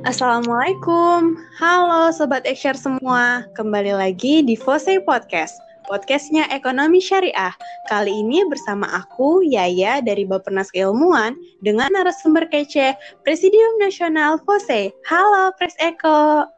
Assalamualaikum, 0.00 1.36
halo 1.60 2.08
Sobat 2.08 2.48
Ekshare 2.48 2.80
semua, 2.80 3.44
kembali 3.52 3.92
lagi 3.92 4.40
di 4.40 4.56
Fose 4.56 4.96
Podcast, 5.04 5.52
podcastnya 5.92 6.48
Ekonomi 6.48 7.04
Syariah. 7.04 7.52
Kali 7.84 8.08
ini 8.08 8.40
bersama 8.48 8.88
aku, 8.88 9.44
Yaya 9.44 10.00
dari 10.00 10.24
Bapenas 10.24 10.72
Keilmuan, 10.72 11.36
dengan 11.60 11.92
narasumber 11.92 12.48
kece, 12.48 12.96
Presidium 13.28 13.76
Nasional 13.76 14.40
Fose. 14.48 14.88
Halo 15.04 15.52
Pres 15.60 15.76
Eko. 15.76 16.48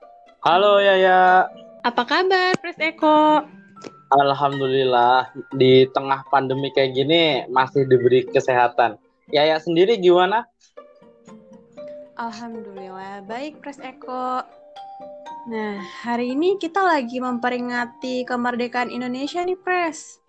Halo 0.46 0.78
Yaya. 0.78 1.50
Apa 1.82 2.06
kabar 2.06 2.54
Pres 2.62 2.78
Eko? 2.78 3.42
Alhamdulillah, 4.22 5.34
di 5.58 5.90
tengah 5.90 6.22
pandemi 6.30 6.70
kayak 6.78 6.94
gini 6.94 7.42
masih 7.50 7.90
diberi 7.90 8.22
kesehatan. 8.22 8.94
Yaya 9.34 9.58
sendiri 9.58 9.98
gimana? 9.98 10.46
Alhamdulillah, 12.20 13.24
baik 13.24 13.64
Pres 13.64 13.80
Eko. 13.80 14.44
Nah, 15.48 15.80
hari 16.04 16.36
ini 16.36 16.60
kita 16.60 16.84
lagi 16.84 17.18
memperingati 17.18 18.28
kemerdekaan 18.28 18.92
Indonesia 18.92 19.40
nih, 19.40 19.56
Pres. 19.56 20.20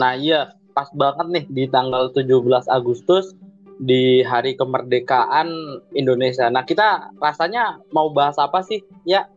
Nah, 0.00 0.16
iya, 0.16 0.56
pas 0.72 0.88
banget 0.96 1.26
nih 1.28 1.44
di 1.52 1.64
tanggal 1.68 2.08
17 2.16 2.66
Agustus 2.72 3.36
di 3.76 4.24
hari 4.24 4.56
kemerdekaan 4.56 5.52
Indonesia. 5.92 6.48
Nah, 6.48 6.64
kita 6.64 7.12
rasanya 7.20 7.76
mau 7.92 8.08
bahas 8.08 8.40
apa 8.40 8.64
sih? 8.64 8.80
Ya. 9.04 9.28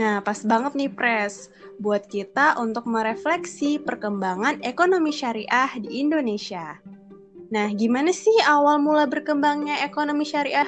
Nah, 0.00 0.24
pas 0.24 0.40
banget 0.48 0.72
nih, 0.80 0.90
Pres. 0.90 1.52
Buat 1.76 2.08
kita 2.08 2.56
untuk 2.56 2.88
merefleksi 2.88 3.84
perkembangan 3.84 4.64
ekonomi 4.64 5.12
syariah 5.12 5.76
di 5.76 6.00
Indonesia. 6.00 6.80
Nah, 7.46 7.70
gimana 7.70 8.10
sih 8.10 8.34
awal 8.42 8.82
mula 8.82 9.06
berkembangnya 9.06 9.86
ekonomi 9.86 10.26
syariah 10.26 10.66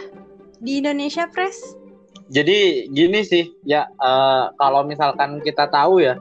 di 0.63 0.79
Indonesia, 0.79 1.27
Pres? 1.27 1.75
Jadi 2.29 2.87
gini 2.93 3.25
sih, 3.25 3.49
ya 3.65 3.89
uh, 3.99 4.53
kalau 4.61 4.85
misalkan 4.85 5.41
kita 5.43 5.67
tahu 5.73 6.05
ya 6.05 6.21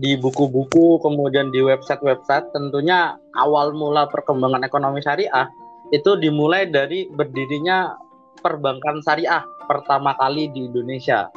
di 0.00 0.16
buku-buku 0.16 1.02
kemudian 1.04 1.52
di 1.52 1.60
website-website 1.60 2.48
tentunya 2.56 3.20
awal 3.36 3.76
mula 3.76 4.08
perkembangan 4.08 4.64
ekonomi 4.64 5.04
syariah 5.04 5.44
itu 5.92 6.16
dimulai 6.16 6.70
dari 6.70 7.04
berdirinya 7.12 7.92
perbankan 8.40 9.04
syariah 9.04 9.44
pertama 9.68 10.16
kali 10.16 10.48
di 10.54 10.70
Indonesia. 10.70 11.28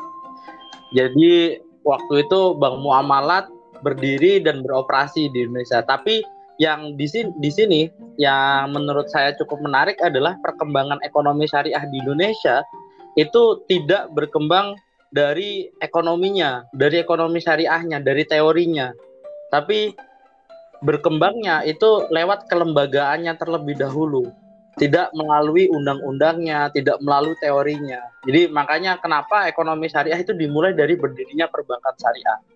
Jadi 0.95 1.59
waktu 1.83 2.13
itu 2.23 2.55
Bank 2.55 2.79
Muamalat 2.79 3.49
berdiri 3.83 4.39
dan 4.39 4.63
beroperasi 4.63 5.27
di 5.33 5.43
Indonesia. 5.43 5.83
Tapi 5.83 6.23
yang 6.61 6.93
di 6.93 7.09
sini, 7.09 7.33
di 7.41 7.49
sini 7.49 7.81
yang 8.21 8.73
menurut 8.73 9.09
saya 9.09 9.33
cukup 9.37 9.61
menarik 9.65 9.97
adalah 10.01 10.37
perkembangan 10.45 11.01
ekonomi 11.01 11.49
syariah 11.49 11.81
di 11.89 11.97
Indonesia 11.97 12.61
itu 13.17 13.61
tidak 13.69 14.09
berkembang 14.13 14.77
dari 15.13 15.69
ekonominya, 15.81 16.65
dari 16.73 17.01
ekonomi 17.01 17.41
syariahnya, 17.41 18.01
dari 18.01 18.25
teorinya. 18.25 18.89
Tapi 19.49 19.93
berkembangnya 20.81 21.61
itu 21.65 22.09
lewat 22.09 22.49
kelembagaannya 22.49 23.33
terlebih 23.37 23.77
dahulu. 23.77 24.29
Tidak 24.73 25.13
melalui 25.13 25.69
undang-undangnya, 25.69 26.73
tidak 26.73 26.97
melalui 27.05 27.37
teorinya. 27.37 28.01
Jadi 28.25 28.49
makanya 28.49 28.97
kenapa 28.97 29.45
ekonomi 29.45 29.85
syariah 29.85 30.17
itu 30.17 30.33
dimulai 30.33 30.73
dari 30.73 30.97
berdirinya 30.97 31.45
perbankan 31.45 31.93
syariah 32.01 32.52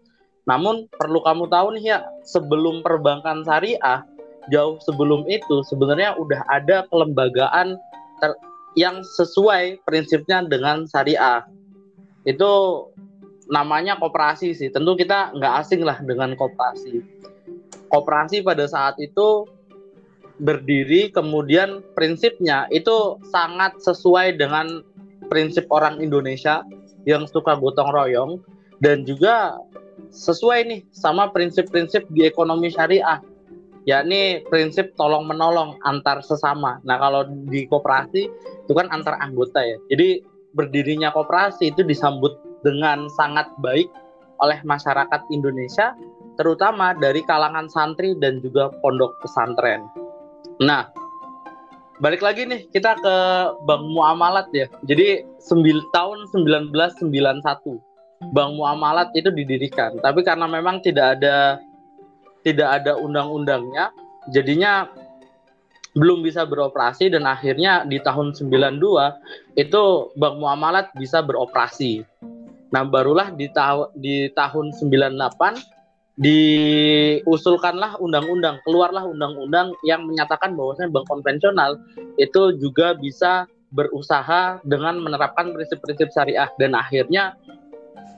namun 0.47 0.87
perlu 0.95 1.19
kamu 1.27 1.51
tahu 1.51 1.75
nih 1.75 1.83
ya, 1.91 1.99
sebelum 2.23 2.79
perbankan 2.79 3.43
syariah, 3.43 4.07
jauh 4.47 4.79
sebelum 4.79 5.27
itu 5.27 5.59
sebenarnya 5.67 6.15
udah 6.15 6.39
ada 6.47 6.87
kelembagaan 6.87 7.75
yang 8.79 9.03
sesuai 9.03 9.83
prinsipnya 9.83 10.47
dengan 10.47 10.87
syariah. 10.87 11.43
Itu 12.23 12.85
namanya 13.51 13.99
koperasi 13.99 14.55
sih. 14.55 14.71
Tentu 14.71 14.95
kita 14.95 15.35
nggak 15.35 15.53
asing 15.67 15.83
lah 15.83 15.99
dengan 15.99 16.31
koperasi. 16.39 17.03
Koperasi 17.91 18.39
pada 18.39 18.71
saat 18.71 18.95
itu 19.03 19.47
berdiri 20.37 21.09
kemudian 21.11 21.81
prinsipnya 21.97 22.69
itu 22.69 23.17
sangat 23.33 23.75
sesuai 23.83 24.37
dengan 24.37 24.85
prinsip 25.27 25.67
orang 25.73 25.99
Indonesia 25.99 26.61
yang 27.09 27.25
suka 27.25 27.57
gotong 27.57 27.89
royong 27.89 28.31
dan 28.79 29.01
juga 29.03 29.57
sesuai 30.11 30.59
nih 30.67 30.81
sama 30.91 31.29
prinsip-prinsip 31.31 32.07
di 32.11 32.27
ekonomi 32.27 32.71
syariah 32.71 33.19
yakni 33.87 34.43
prinsip 34.51 34.91
tolong 34.99 35.23
menolong 35.23 35.79
antar 35.87 36.19
sesama. 36.19 36.83
Nah, 36.83 36.99
kalau 36.99 37.23
di 37.47 37.63
koperasi 37.71 38.27
itu 38.67 38.73
kan 38.75 38.91
antar 38.91 39.15
anggota 39.23 39.63
ya. 39.63 39.79
Jadi 39.87 40.21
berdirinya 40.51 41.09
koperasi 41.15 41.71
itu 41.71 41.87
disambut 41.87 42.35
dengan 42.67 43.07
sangat 43.15 43.47
baik 43.63 43.87
oleh 44.43 44.59
masyarakat 44.67 45.23
Indonesia 45.31 45.95
terutama 46.35 46.93
dari 46.93 47.23
kalangan 47.25 47.71
santri 47.71 48.13
dan 48.19 48.43
juga 48.43 48.69
pondok 48.83 49.15
pesantren. 49.23 49.87
Nah, 50.61 50.91
balik 52.03 52.21
lagi 52.21 52.45
nih 52.45 52.67
kita 52.69 52.99
ke 52.99 53.15
Bank 53.65 53.83
Muamalat 53.87 54.51
ya. 54.51 54.67
Jadi 54.85 55.23
tahun 55.95 56.27
1991 56.29 57.86
bank 58.21 58.51
muamalat 58.57 59.13
itu 59.13 59.29
didirikan. 59.29 59.97
Tapi 60.01 60.25
karena 60.25 60.49
memang 60.49 60.81
tidak 60.81 61.19
ada 61.19 61.61
tidak 62.41 62.81
ada 62.81 62.95
undang-undangnya, 62.95 63.91
jadinya 64.31 64.87
belum 65.97 66.21
bisa 66.21 66.45
beroperasi 66.45 67.09
dan 67.09 67.25
akhirnya 67.25 67.81
di 67.83 67.97
tahun 67.97 68.37
92 68.37 68.77
itu 69.57 69.83
bank 70.13 70.35
muamalat 70.37 70.93
bisa 70.93 71.25
beroperasi. 71.25 72.05
Nah, 72.69 72.83
barulah 72.85 73.33
di, 73.33 73.49
ta 73.49 73.89
di 73.97 74.29
tahun 74.31 74.75
98 74.75 76.17
diusulkanlah 76.17 78.01
undang-undang, 78.01 78.61
keluarlah 78.65 79.05
undang-undang 79.05 79.73
yang 79.85 80.05
menyatakan 80.05 80.53
bahwasanya 80.57 80.93
bank 80.93 81.05
konvensional 81.09 81.77
itu 82.17 82.57
juga 82.57 82.97
bisa 82.97 83.45
berusaha 83.69 84.63
dengan 84.63 84.97
menerapkan 85.03 85.51
prinsip-prinsip 85.51 86.09
syariah 86.13 86.47
dan 86.55 86.73
akhirnya 86.73 87.35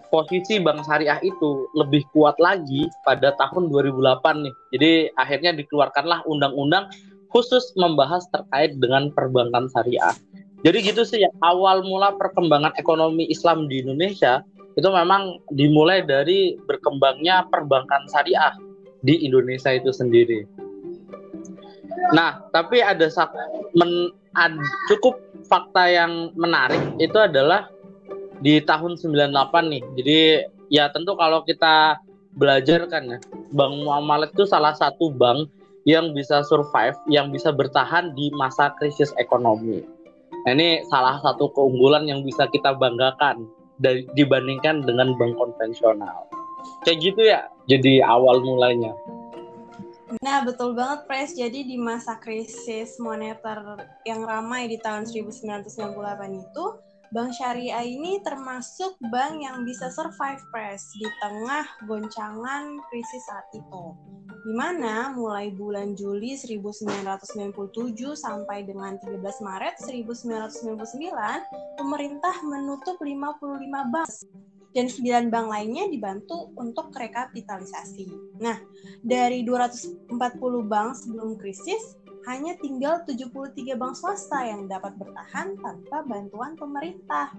posisi 0.09 0.61
Bank 0.61 0.85
Syariah 0.85 1.21
itu 1.21 1.69
lebih 1.77 2.05
kuat 2.13 2.37
lagi 2.37 2.89
pada 3.05 3.33
tahun 3.37 3.69
2008 3.69 4.45
nih. 4.45 4.55
Jadi 4.75 4.91
akhirnya 5.17 5.51
dikeluarkanlah 5.55 6.25
undang-undang 6.25 6.89
khusus 7.29 7.73
membahas 7.77 8.25
terkait 8.33 8.77
dengan 8.81 9.13
perbankan 9.13 9.69
syariah. 9.69 10.13
Jadi 10.65 10.77
gitu 10.91 11.07
sih 11.07 11.23
ya 11.23 11.31
awal 11.45 11.85
mula 11.85 12.17
perkembangan 12.19 12.75
ekonomi 12.75 13.29
Islam 13.31 13.71
di 13.71 13.79
Indonesia 13.85 14.43
itu 14.75 14.89
memang 14.91 15.39
dimulai 15.55 16.03
dari 16.03 16.59
berkembangnya 16.67 17.47
perbankan 17.47 18.09
syariah 18.11 18.53
di 19.05 19.23
Indonesia 19.23 19.71
itu 19.71 19.93
sendiri. 19.95 20.43
Nah, 22.11 22.41
tapi 22.51 22.81
ada 22.81 23.07
men, 23.77 24.11
ad, 24.35 24.57
cukup 24.89 25.21
fakta 25.47 25.87
yang 25.87 26.33
menarik 26.35 26.81
itu 26.97 27.15
adalah 27.15 27.69
di 28.39 28.63
tahun 28.63 28.95
98 28.95 29.71
nih. 29.71 29.83
Jadi 29.99 30.19
ya 30.71 30.87
tentu 30.91 31.15
kalau 31.15 31.43
kita 31.43 31.99
belajar 32.37 32.85
kan 32.87 33.17
ya, 33.17 33.19
Bank 33.51 33.83
Muamalat 33.83 34.31
itu 34.31 34.45
salah 34.45 34.73
satu 34.77 35.11
bank 35.11 35.49
yang 35.87 36.13
bisa 36.13 36.45
survive, 36.45 36.95
yang 37.09 37.33
bisa 37.33 37.49
bertahan 37.49 38.13
di 38.13 38.29
masa 38.37 38.71
krisis 38.77 39.09
ekonomi. 39.17 39.81
Nah, 40.45 40.55
ini 40.55 40.85
salah 40.87 41.19
satu 41.19 41.51
keunggulan 41.51 42.07
yang 42.07 42.23
bisa 42.23 42.47
kita 42.47 42.77
banggakan 42.77 43.43
dari 43.81 44.07
dibandingkan 44.15 44.85
dengan 44.85 45.15
bank 45.19 45.35
konvensional. 45.35 46.29
Kayak 46.83 46.97
gitu 47.03 47.21
ya, 47.27 47.41
jadi 47.67 48.03
awal 48.03 48.43
mulanya. 48.43 48.95
Nah, 50.25 50.41
betul 50.41 50.73
banget, 50.73 51.05
Pres. 51.05 51.37
Jadi 51.37 51.69
di 51.69 51.77
masa 51.77 52.17
krisis 52.17 52.97
moneter 52.97 53.85
yang 54.09 54.25
ramai 54.25 54.65
di 54.65 54.81
tahun 54.81 55.05
1998 55.05 55.69
itu, 56.33 56.65
Bank 57.09 57.33
Syariah 57.33 57.89
ini 57.89 58.21
termasuk 58.21 58.93
bank 59.09 59.41
yang 59.41 59.65
bisa 59.65 59.89
survive 59.89 60.45
press 60.53 60.93
di 60.93 61.09
tengah 61.17 61.65
goncangan 61.89 62.77
krisis 62.85 63.25
saat 63.25 63.49
itu. 63.57 63.97
Di 64.45 64.53
mana 64.53 65.09
mulai 65.17 65.49
bulan 65.49 65.97
Juli 65.97 66.37
1997 66.37 67.49
sampai 68.13 68.61
dengan 68.61 69.01
13 69.01 69.25
Maret 69.41 69.81
1999, 69.81 71.81
pemerintah 71.81 72.35
menutup 72.45 73.01
55 73.01 73.89
bank 73.89 74.09
dan 74.77 74.85
9 74.85 75.33
bank 75.33 75.47
lainnya 75.49 75.89
dibantu 75.89 76.53
untuk 76.61 76.93
rekapitalisasi. 76.93 78.37
Nah, 78.37 78.61
dari 79.01 79.41
240 79.41 80.13
bank 80.69 80.93
sebelum 80.93 81.41
krisis, 81.41 81.97
hanya 82.29 82.53
tinggal 82.61 83.01
73 83.09 83.73
bank 83.73 83.97
swasta 83.97 84.45
yang 84.45 84.69
dapat 84.69 84.93
bertahan 84.93 85.57
tanpa 85.57 86.05
bantuan 86.05 86.53
pemerintah. 86.53 87.33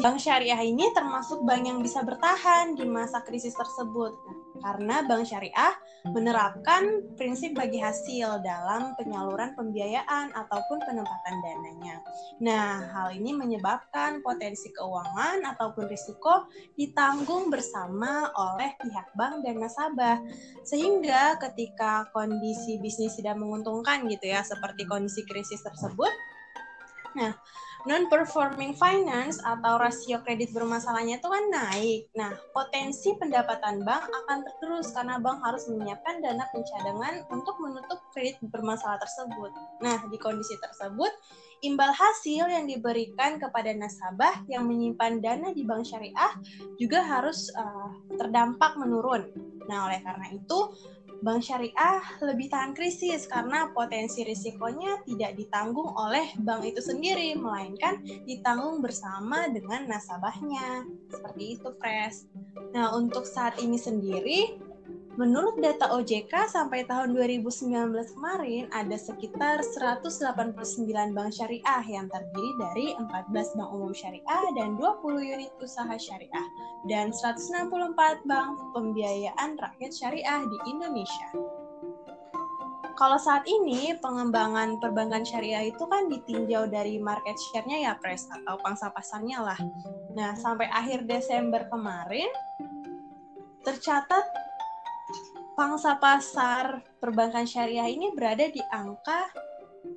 Bank 0.00 0.16
syariah 0.16 0.64
ini 0.64 0.88
termasuk 0.96 1.44
bank 1.44 1.68
yang 1.68 1.84
bisa 1.84 2.00
bertahan 2.00 2.72
di 2.72 2.88
masa 2.88 3.20
krisis 3.20 3.52
tersebut. 3.52 4.08
Nah, 4.08 4.41
karena 4.62 5.04
bank 5.04 5.26
syariah 5.26 5.74
menerapkan 6.10 7.14
prinsip 7.14 7.54
bagi 7.54 7.78
hasil 7.78 8.42
dalam 8.42 8.94
penyaluran 8.98 9.54
pembiayaan 9.54 10.34
ataupun 10.34 10.82
penempatan 10.82 11.36
dananya. 11.38 11.96
Nah, 12.42 12.82
hal 12.90 13.14
ini 13.14 13.30
menyebabkan 13.30 14.18
potensi 14.18 14.74
keuangan 14.74 15.46
ataupun 15.54 15.86
risiko 15.86 16.50
ditanggung 16.74 17.54
bersama 17.54 18.34
oleh 18.34 18.74
pihak 18.82 19.14
bank 19.14 19.46
dan 19.46 19.62
nasabah. 19.62 20.18
Sehingga 20.66 21.38
ketika 21.38 22.10
kondisi 22.10 22.82
bisnis 22.82 23.14
tidak 23.14 23.38
menguntungkan 23.38 24.02
gitu 24.10 24.26
ya, 24.26 24.42
seperti 24.42 24.82
kondisi 24.90 25.22
krisis 25.22 25.62
tersebut, 25.62 26.10
nah 27.14 27.30
non-performing 27.82 28.78
finance 28.78 29.42
atau 29.42 29.74
rasio 29.74 30.22
kredit 30.22 30.54
bermasalahnya 30.54 31.18
itu 31.18 31.28
kan 31.28 31.44
naik. 31.50 32.00
Nah, 32.14 32.30
potensi 32.54 33.10
pendapatan 33.18 33.82
bank 33.82 34.06
akan 34.06 34.38
tergerus 34.46 34.94
karena 34.94 35.18
bank 35.18 35.42
harus 35.42 35.66
menyiapkan 35.66 36.22
dana 36.22 36.46
pencadangan 36.54 37.26
untuk 37.34 37.56
menutup 37.58 37.98
kredit 38.14 38.38
bermasalah 38.42 38.98
tersebut. 39.02 39.50
Nah, 39.82 39.98
di 40.06 40.16
kondisi 40.18 40.54
tersebut, 40.62 41.10
imbal 41.66 41.90
hasil 41.90 42.46
yang 42.46 42.66
diberikan 42.70 43.38
kepada 43.42 43.74
nasabah 43.74 44.46
yang 44.46 44.66
menyimpan 44.66 45.18
dana 45.18 45.50
di 45.50 45.66
bank 45.66 45.82
syariah 45.82 46.32
juga 46.78 47.02
harus 47.02 47.50
uh, 47.58 47.90
terdampak 48.14 48.78
menurun. 48.78 49.26
Nah, 49.66 49.90
oleh 49.90 50.02
karena 50.02 50.26
itu, 50.30 50.58
bank 51.22 51.40
syariah 51.40 52.02
lebih 52.18 52.50
tahan 52.50 52.74
krisis 52.74 53.30
karena 53.30 53.70
potensi 53.70 54.26
risikonya 54.26 55.06
tidak 55.06 55.38
ditanggung 55.38 55.94
oleh 55.94 56.34
bank 56.42 56.66
itu 56.66 56.82
sendiri, 56.82 57.38
melainkan 57.38 58.02
ditanggung 58.26 58.82
bersama 58.82 59.46
dengan 59.48 59.86
nasabahnya. 59.86 60.82
Seperti 61.08 61.56
itu, 61.56 61.68
Fresh. 61.78 62.26
Nah, 62.74 62.90
untuk 62.98 63.22
saat 63.22 63.62
ini 63.62 63.78
sendiri, 63.78 64.58
Menurut 65.20 65.60
data 65.60 65.92
OJK 65.92 66.48
sampai 66.48 66.88
tahun 66.88 67.12
2019 67.12 67.68
kemarin 68.16 68.64
ada 68.72 68.96
sekitar 68.96 69.60
189 69.60 70.88
bank 71.12 71.30
syariah 71.36 71.84
yang 71.84 72.08
terdiri 72.08 72.50
dari 72.56 72.86
14 72.96 73.28
bank 73.60 73.70
umum 73.76 73.92
syariah 73.92 74.44
dan 74.56 74.80
20 74.80 75.20
unit 75.20 75.52
usaha 75.60 75.92
syariah 76.00 76.46
dan 76.88 77.12
164 77.12 78.24
bank 78.24 78.48
pembiayaan 78.72 79.60
rakyat 79.60 79.92
syariah 79.92 80.48
di 80.48 80.58
Indonesia. 80.72 81.28
Kalau 82.96 83.20
saat 83.20 83.44
ini 83.44 83.92
pengembangan 84.00 84.80
perbankan 84.80 85.28
syariah 85.28 85.68
itu 85.68 85.84
kan 85.92 86.08
ditinjau 86.08 86.72
dari 86.72 86.96
market 86.96 87.36
share-nya 87.36 87.84
ya 87.84 87.92
pres 88.00 88.24
atau 88.32 88.56
pangsa 88.64 88.88
pasarnya 88.88 89.44
lah. 89.44 89.60
Nah, 90.16 90.32
sampai 90.40 90.72
akhir 90.72 91.04
Desember 91.04 91.68
kemarin 91.68 92.28
tercatat 93.60 94.41
pangsa 95.52 96.00
pasar 96.00 96.80
perbankan 97.00 97.44
syariah 97.44 97.88
ini 97.88 98.12
berada 98.16 98.48
di 98.48 98.60
angka 98.72 99.28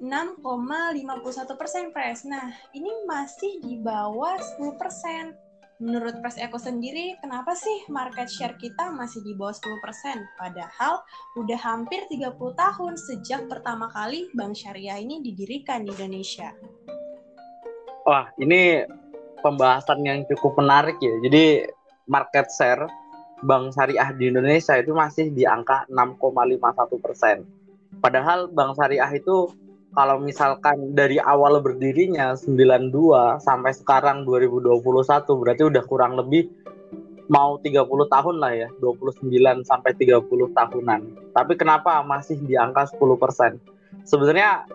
6,51 0.01 1.55
persen 1.55 1.93
pres. 1.95 2.25
Nah, 2.27 2.51
ini 2.75 2.89
masih 3.07 3.63
di 3.63 3.79
bawah 3.79 4.35
10 4.59 4.75
persen. 4.75 5.37
Menurut 5.75 6.23
Pres 6.23 6.39
Eko 6.39 6.55
sendiri, 6.55 7.19
kenapa 7.19 7.51
sih 7.51 7.83
market 7.91 8.31
share 8.31 8.55
kita 8.55 8.95
masih 8.95 9.19
di 9.27 9.35
bawah 9.35 9.51
10 9.51 9.83
persen? 9.83 10.23
Padahal 10.39 11.03
udah 11.35 11.59
hampir 11.59 12.07
30 12.07 12.31
tahun 12.55 12.93
sejak 12.95 13.51
pertama 13.51 13.91
kali 13.91 14.31
bank 14.39 14.55
syariah 14.55 15.03
ini 15.03 15.19
didirikan 15.19 15.83
di 15.83 15.91
Indonesia. 15.91 16.55
Wah, 18.07 18.31
ini 18.39 18.87
pembahasan 19.43 19.99
yang 20.07 20.23
cukup 20.31 20.55
menarik 20.63 20.95
ya. 21.03 21.11
Jadi 21.27 21.67
market 22.07 22.47
share 22.55 22.87
bank 23.45 23.77
syariah 23.77 24.09
di 24.17 24.33
Indonesia 24.33 24.73
itu 24.75 24.91
masih 24.91 25.29
di 25.29 25.45
angka 25.45 25.85
6,51 25.93 27.05
persen. 27.05 27.45
Padahal 28.01 28.49
bank 28.49 28.75
syariah 28.75 29.07
itu 29.13 29.53
kalau 29.95 30.19
misalkan 30.19 30.91
dari 30.91 31.21
awal 31.21 31.63
berdirinya 31.63 32.35
92 32.35 32.91
sampai 33.39 33.71
sekarang 33.71 34.27
2021 34.27 34.83
berarti 35.39 35.63
udah 35.63 35.83
kurang 35.87 36.19
lebih 36.19 36.51
mau 37.31 37.57
30 37.57 37.85
tahun 38.11 38.35
lah 38.37 38.53
ya, 38.53 38.69
29 38.83 39.31
sampai 39.65 39.91
30 39.97 40.51
tahunan. 40.51 41.01
Tapi 41.33 41.53
kenapa 41.57 42.03
masih 42.05 42.37
di 42.43 42.53
angka 42.59 42.91
10 42.91 43.17
persen? 43.17 43.57
Sebenarnya 44.05 44.67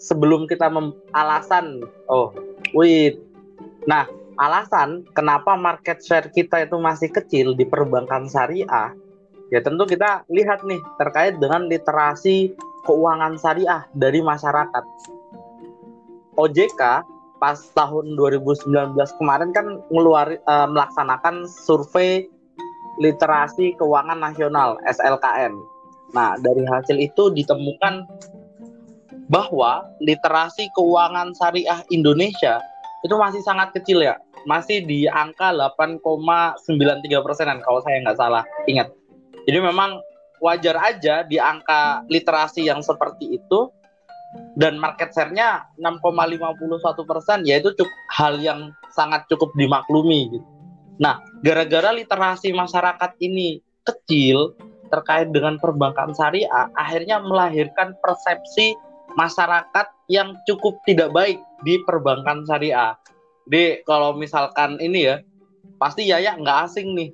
sebelum 0.00 0.48
kita 0.48 0.72
alasan, 1.12 1.84
oh, 2.08 2.32
wait, 2.72 3.20
nah 3.84 4.08
alasan 4.42 5.06
kenapa 5.14 5.54
market 5.54 6.02
share 6.02 6.26
kita 6.34 6.66
itu 6.66 6.74
masih 6.82 7.14
kecil 7.14 7.54
di 7.54 7.62
perbankan 7.62 8.26
syariah, 8.26 8.90
ya 9.54 9.60
tentu 9.62 9.86
kita 9.86 10.26
lihat 10.26 10.66
nih 10.66 10.82
terkait 10.98 11.38
dengan 11.38 11.70
literasi 11.70 12.50
keuangan 12.82 13.38
syariah 13.38 13.86
dari 13.94 14.18
masyarakat. 14.18 14.84
OJK 16.34 16.82
pas 17.38 17.58
tahun 17.74 18.18
2019 18.18 18.98
kemarin 19.18 19.50
kan 19.54 19.82
ngeluar 19.90 20.34
e, 20.34 20.54
melaksanakan 20.70 21.46
survei 21.46 22.26
literasi 23.02 23.74
keuangan 23.78 24.18
nasional 24.18 24.78
SLKN. 24.86 25.54
Nah, 26.14 26.38
dari 26.38 26.62
hasil 26.66 26.98
itu 26.98 27.34
ditemukan 27.34 28.06
bahwa 29.30 29.86
literasi 30.02 30.68
keuangan 30.76 31.34
syariah 31.34 31.80
Indonesia 31.88 32.60
itu 33.02 33.14
masih 33.18 33.42
sangat 33.42 33.74
kecil 33.74 34.02
ya 34.02 34.16
masih 34.48 34.82
di 34.84 35.06
angka 35.06 35.54
8,93 35.54 37.24
persenan 37.24 37.58
kalau 37.62 37.80
saya 37.84 38.02
nggak 38.02 38.18
salah 38.18 38.42
ingat 38.66 38.90
jadi 39.46 39.58
memang 39.58 40.02
wajar 40.42 40.74
aja 40.82 41.22
di 41.22 41.38
angka 41.38 42.02
literasi 42.10 42.66
yang 42.66 42.82
seperti 42.82 43.38
itu 43.38 43.70
dan 44.56 44.80
market 44.80 45.12
share-nya 45.12 45.68
6,51 45.78 47.10
persen 47.10 47.38
yaitu 47.46 47.70
cukup 47.76 47.94
hal 48.10 48.40
yang 48.40 48.72
sangat 48.92 49.24
cukup 49.28 49.52
dimaklumi 49.56 50.32
gitu. 50.32 50.46
Nah, 51.00 51.20
gara-gara 51.40 51.92
literasi 51.92 52.52
masyarakat 52.52 53.16
ini 53.20 53.60
kecil 53.84 54.56
terkait 54.92 55.32
dengan 55.32 55.56
perbankan 55.56 56.12
syariah, 56.12 56.68
akhirnya 56.76 57.16
melahirkan 57.24 57.96
persepsi 58.04 58.76
masyarakat 59.16 59.88
yang 60.12 60.36
cukup 60.44 60.76
tidak 60.84 61.08
baik 61.16 61.40
di 61.64 61.80
perbankan 61.88 62.44
syariah. 62.44 62.92
Jadi 63.46 63.82
kalau 63.84 64.14
misalkan 64.14 64.78
ini 64.78 65.10
ya, 65.10 65.16
pasti 65.82 66.06
Yaya 66.06 66.38
nggak 66.38 66.58
asing 66.70 66.94
nih 66.94 67.10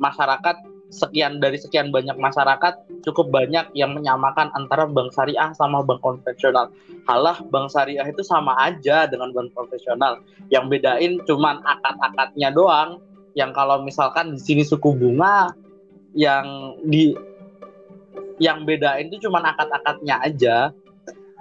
masyarakat 0.00 0.56
sekian 0.88 1.36
dari 1.36 1.60
sekian 1.60 1.92
banyak 1.92 2.16
masyarakat 2.16 3.04
cukup 3.04 3.28
banyak 3.28 3.68
yang 3.76 3.92
menyamakan 3.92 4.48
antara 4.56 4.88
bank 4.88 5.12
syariah 5.12 5.52
sama 5.52 5.84
bank 5.84 6.00
konvensional. 6.00 6.72
Halah 7.04 7.36
bank 7.52 7.68
syariah 7.68 8.04
itu 8.08 8.24
sama 8.24 8.56
aja 8.56 9.04
dengan 9.04 9.32
bank 9.36 9.52
konvensional. 9.52 10.24
Yang 10.48 10.64
bedain 10.72 11.12
cuman 11.28 11.60
akad-akadnya 11.64 12.48
doang. 12.52 13.04
Yang 13.36 13.50
kalau 13.54 13.84
misalkan 13.84 14.34
di 14.34 14.40
sini 14.40 14.62
suku 14.64 14.96
bunga 14.96 15.52
yang 16.16 16.74
di 16.88 17.12
yang 18.40 18.64
bedain 18.64 19.12
itu 19.12 19.28
cuman 19.28 19.44
akad-akadnya 19.52 20.16
aja 20.24 20.72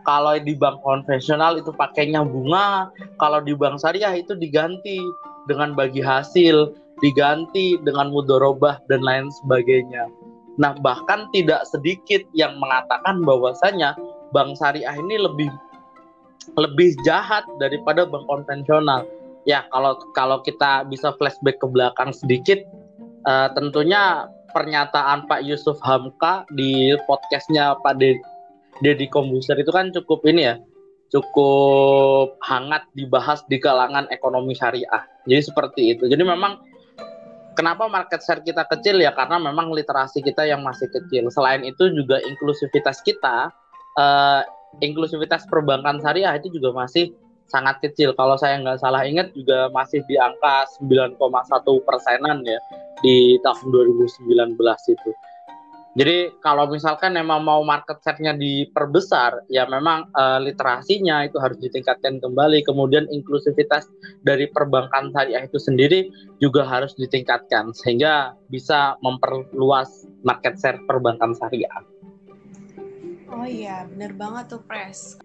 kalau 0.07 0.39
di 0.39 0.55
bank 0.55 0.79
konvensional 0.87 1.59
itu 1.59 1.75
pakainya 1.75 2.23
bunga, 2.23 2.87
kalau 3.19 3.43
di 3.43 3.51
bank 3.51 3.83
syariah 3.83 4.15
itu 4.15 4.39
diganti 4.39 5.03
dengan 5.51 5.75
bagi 5.75 5.99
hasil, 5.99 6.71
diganti 7.03 7.75
dengan 7.83 8.15
mudorobah 8.15 8.79
dan 8.87 9.03
lain 9.03 9.27
sebagainya. 9.43 10.07
Nah, 10.55 10.79
bahkan 10.79 11.27
tidak 11.35 11.67
sedikit 11.67 12.23
yang 12.31 12.55
mengatakan 12.55 13.19
bahwasanya 13.27 13.99
bank 14.31 14.55
syariah 14.55 14.95
ini 14.95 15.19
lebih 15.19 15.51
lebih 16.55 16.95
jahat 17.03 17.43
daripada 17.59 18.07
bank 18.07 18.23
konvensional. 18.31 19.03
Ya, 19.43 19.67
kalau 19.75 19.99
kalau 20.15 20.39
kita 20.39 20.87
bisa 20.87 21.11
flashback 21.19 21.59
ke 21.59 21.67
belakang 21.67 22.15
sedikit, 22.15 22.63
uh, 23.27 23.51
tentunya 23.51 24.31
pernyataan 24.55 25.27
Pak 25.27 25.43
Yusuf 25.43 25.75
Hamka 25.83 26.47
di 26.55 26.95
podcastnya 27.05 27.75
Pak 27.83 27.99
De 27.99 28.15
Deddy 28.83 29.09
Kombuser 29.09 29.57
itu 29.57 29.71
kan 29.73 29.89
cukup 29.89 30.21
ini 30.29 30.53
ya, 30.53 30.55
cukup 31.09 32.37
hangat 32.43 32.85
dibahas 32.93 33.41
di 33.47 33.57
kalangan 33.57 34.05
ekonomi 34.11 34.53
syariah. 34.53 35.03
Jadi 35.25 35.41
seperti 35.41 35.81
itu. 35.95 36.05
Jadi 36.05 36.23
memang 36.23 36.61
kenapa 37.57 37.89
market 37.89 38.21
share 38.21 38.45
kita 38.45 38.67
kecil 38.69 39.01
ya 39.01 39.15
karena 39.15 39.41
memang 39.41 39.73
literasi 39.73 40.21
kita 40.21 40.45
yang 40.45 40.61
masih 40.61 40.87
kecil. 40.93 41.31
Selain 41.33 41.63
itu 41.65 41.89
juga 41.89 42.21
inklusivitas 42.21 43.01
kita, 43.01 43.49
uh, 43.97 44.41
inklusivitas 44.83 45.49
perbankan 45.49 45.97
syariah 46.03 46.37
itu 46.37 46.53
juga 46.53 46.75
masih 46.75 47.15
sangat 47.47 47.79
kecil. 47.79 48.11
Kalau 48.13 48.35
saya 48.35 48.59
nggak 48.59 48.83
salah 48.83 49.07
ingat 49.07 49.31
juga 49.33 49.71
masih 49.71 50.03
di 50.05 50.19
angka 50.19 50.67
9,1 50.83 51.17
persenan 51.87 52.43
ya 52.43 52.59
di 53.01 53.39
tahun 53.41 53.67
2019 53.71 54.59
itu. 54.91 55.11
Jadi 55.97 56.29
kalau 56.45 56.69
misalkan 56.69 57.17
memang 57.17 57.41
mau 57.41 57.65
market 57.65 57.97
share-nya 58.05 58.37
diperbesar, 58.37 59.49
ya 59.49 59.65
memang 59.65 60.05
uh, 60.13 60.37
literasinya 60.37 61.25
itu 61.25 61.41
harus 61.41 61.57
ditingkatkan 61.57 62.21
kembali. 62.21 62.61
Kemudian 62.61 63.09
inklusivitas 63.09 63.89
dari 64.21 64.45
perbankan 64.45 65.09
syariah 65.09 65.49
itu 65.49 65.57
sendiri 65.57 66.05
juga 66.37 66.69
harus 66.69 66.93
ditingkatkan 67.01 67.73
sehingga 67.73 68.37
bisa 68.53 68.93
memperluas 69.01 70.05
market 70.21 70.61
share 70.61 70.77
perbankan 70.85 71.33
syariah. 71.33 71.81
Oh 73.33 73.49
iya, 73.49 73.89
bener 73.89 74.13
banget 74.13 74.53
tuh 74.53 74.61
Pres 74.69 75.17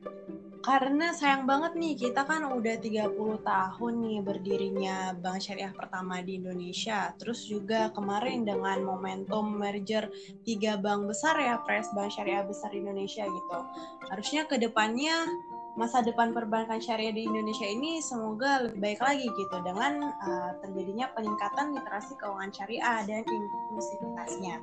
karena 0.63 1.11
sayang 1.11 1.43
banget 1.43 1.75
nih 1.75 1.95
kita 1.99 2.23
kan 2.23 2.47
udah 2.47 2.79
30 2.79 3.11
tahun 3.43 3.93
nih 3.99 4.19
berdirinya 4.23 4.97
Bank 5.19 5.43
Syariah 5.43 5.75
pertama 5.75 6.23
di 6.23 6.39
Indonesia. 6.39 7.11
Terus 7.19 7.51
juga 7.51 7.91
kemarin 7.91 8.47
dengan 8.47 8.79
momentum 8.87 9.59
merger 9.59 10.07
tiga 10.47 10.79
bank 10.79 11.11
besar 11.11 11.35
ya 11.43 11.59
Pres 11.67 11.91
Bank 11.91 12.15
Syariah 12.15 12.47
besar 12.47 12.71
Indonesia 12.71 13.27
gitu. 13.27 13.59
Harusnya 14.07 14.47
ke 14.47 14.55
depannya 14.63 15.27
masa 15.73 16.05
depan 16.05 16.37
perbankan 16.37 16.85
syariah 16.85 17.17
di 17.17 17.25
Indonesia 17.25 17.65
ini 17.65 18.05
semoga 18.05 18.69
lebih 18.69 18.81
baik 18.85 19.01
lagi 19.01 19.25
gitu 19.25 19.57
dengan 19.65 20.05
uh, 20.05 20.53
terjadinya 20.61 21.09
peningkatan 21.17 21.73
literasi 21.73 22.13
keuangan 22.21 22.53
syariah 22.53 23.01
dan 23.09 23.25
inklusivitasnya. 23.25 24.61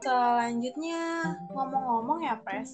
Selanjutnya 0.00 1.36
ngomong-ngomong 1.52 2.24
ya 2.24 2.40
Pres, 2.40 2.72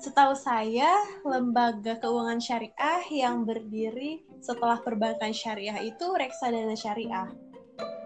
setahu 0.00 0.32
saya 0.32 0.88
lembaga 1.22 2.00
keuangan 2.00 2.40
syariah 2.40 3.02
yang 3.12 3.44
berdiri 3.44 4.24
setelah 4.40 4.80
perbankan 4.80 5.36
syariah 5.36 5.78
itu 5.84 6.06
reksadana 6.16 6.72
syariah. 6.72 7.28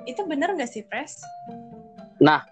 Itu 0.07 0.27
benar 0.27 0.55
nggak 0.59 0.71
sih 0.71 0.83
Pres? 0.87 1.23
Nah, 2.19 2.43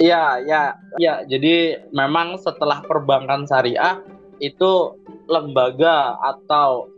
Iya, 0.00 0.40
ya, 0.48 0.62
ya. 0.96 1.20
Jadi 1.28 1.76
memang 1.92 2.40
setelah 2.40 2.80
perbankan 2.80 3.44
syariah 3.44 4.00
itu 4.40 4.96
lembaga 5.28 6.16
atau 6.24 6.88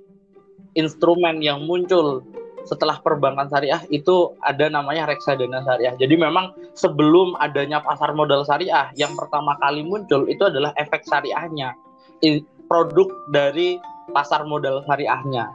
instrumen 0.78 1.42
yang 1.42 1.66
muncul 1.66 2.22
setelah 2.64 2.98
perbankan 3.02 3.50
syariah 3.50 3.82
itu 3.90 4.34
ada 4.42 4.70
namanya 4.70 5.08
reksadana 5.10 5.62
syariah. 5.66 5.94
Jadi 5.98 6.14
memang 6.14 6.54
sebelum 6.78 7.34
adanya 7.42 7.82
pasar 7.82 8.14
modal 8.14 8.46
syariah 8.46 8.90
yang 8.94 9.14
pertama 9.18 9.58
kali 9.58 9.82
muncul 9.82 10.26
itu 10.30 10.46
adalah 10.46 10.70
efek 10.78 11.02
syariahnya, 11.06 11.74
produk 12.70 13.08
dari 13.34 13.78
pasar 14.14 14.46
modal 14.46 14.82
syariahnya. 14.86 15.50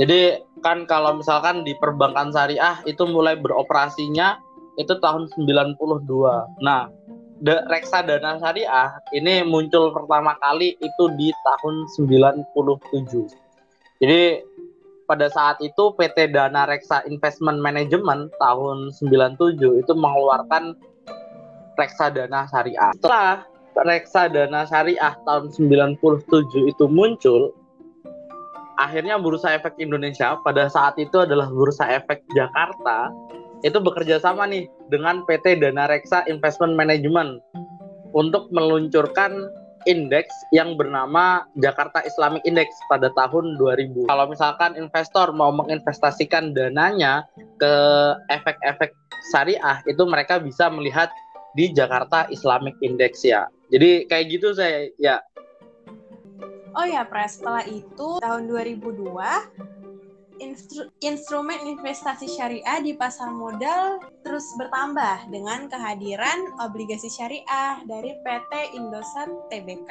Jadi 0.00 0.40
kan 0.64 0.88
kalau 0.88 1.20
misalkan 1.20 1.64
di 1.64 1.76
perbankan 1.76 2.32
syariah 2.32 2.80
itu 2.88 3.04
mulai 3.04 3.36
beroperasinya 3.36 4.40
itu 4.80 4.96
tahun 4.96 5.28
92. 5.36 5.76
Nah, 6.64 6.88
The 7.40 7.64
reksadana 7.72 8.36
syariah 8.36 9.00
ini 9.16 9.40
muncul 9.48 9.96
pertama 9.96 10.36
kali 10.44 10.76
itu 10.76 11.04
di 11.16 11.32
tahun 11.40 11.88
97. 11.88 12.52
Jadi 13.96 14.20
pada 15.10 15.26
saat 15.26 15.58
itu 15.58 15.90
PT 15.98 16.30
Dana 16.30 16.70
Reksa 16.70 17.02
Investment 17.10 17.58
Management 17.58 18.30
tahun 18.38 18.94
97 18.94 19.58
itu 19.82 19.92
mengeluarkan 19.98 20.78
reksadana 21.74 22.46
syariah. 22.46 22.94
Setelah 22.94 23.42
reksadana 23.74 24.70
syariah 24.70 25.18
tahun 25.26 25.50
97 25.50 25.98
itu 26.70 26.84
muncul, 26.86 27.50
akhirnya 28.78 29.18
Bursa 29.18 29.58
Efek 29.58 29.82
Indonesia 29.82 30.38
pada 30.46 30.70
saat 30.70 30.94
itu 31.02 31.26
adalah 31.26 31.50
Bursa 31.50 31.90
Efek 31.90 32.22
Jakarta 32.38 33.10
itu 33.66 33.82
bekerja 33.82 34.22
sama 34.22 34.46
nih 34.46 34.70
dengan 34.94 35.26
PT 35.26 35.58
Dana 35.58 35.90
Reksa 35.90 36.22
Investment 36.30 36.78
Management 36.78 37.42
untuk 38.14 38.46
meluncurkan 38.54 39.50
indeks 39.88 40.32
yang 40.52 40.76
bernama 40.76 41.46
Jakarta 41.56 42.04
Islamic 42.04 42.44
Index 42.44 42.68
pada 42.90 43.08
tahun 43.16 43.56
2000. 43.56 44.08
Kalau 44.10 44.26
misalkan 44.28 44.76
investor 44.76 45.32
mau 45.32 45.48
menginvestasikan 45.54 46.52
dananya 46.52 47.24
ke 47.56 47.74
efek-efek 48.28 48.92
syariah 49.32 49.80
itu 49.88 50.02
mereka 50.04 50.40
bisa 50.40 50.68
melihat 50.68 51.08
di 51.54 51.72
Jakarta 51.72 52.28
Islamic 52.28 52.76
Index 52.84 53.24
ya. 53.24 53.48
Jadi 53.70 54.06
kayak 54.06 54.26
gitu 54.30 54.52
saya 54.54 54.90
ya. 55.00 55.18
Oh 56.70 56.86
ya, 56.86 57.02
Pres, 57.02 57.42
setelah 57.42 57.66
itu 57.66 58.22
tahun 58.22 58.46
2002 58.46 59.10
instru 60.40 60.88
instrumen 61.04 61.60
investasi 61.68 62.26
syariah 62.26 62.80
di 62.80 62.96
pasar 62.96 63.28
modal 63.30 64.00
terus 64.24 64.48
bertambah 64.56 65.28
dengan 65.28 65.68
kehadiran 65.68 66.56
obligasi 66.64 67.12
syariah 67.12 67.84
dari 67.84 68.16
PT 68.24 68.74
Indosat 68.74 69.28
Tbk. 69.52 69.90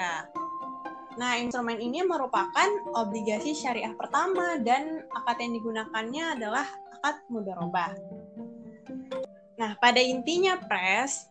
Nah, 1.21 1.37
instrumen 1.37 1.77
ini 1.77 2.01
merupakan 2.01 2.69
obligasi 2.97 3.53
syariah 3.53 3.93
pertama 3.93 4.57
dan 4.59 5.05
akad 5.13 5.37
yang 5.37 5.53
digunakannya 5.61 6.25
adalah 6.35 6.65
akad 6.99 7.21
mudharabah. 7.29 7.93
Nah, 9.59 9.75
pada 9.77 9.99
intinya 9.99 10.55
Pres, 10.57 11.28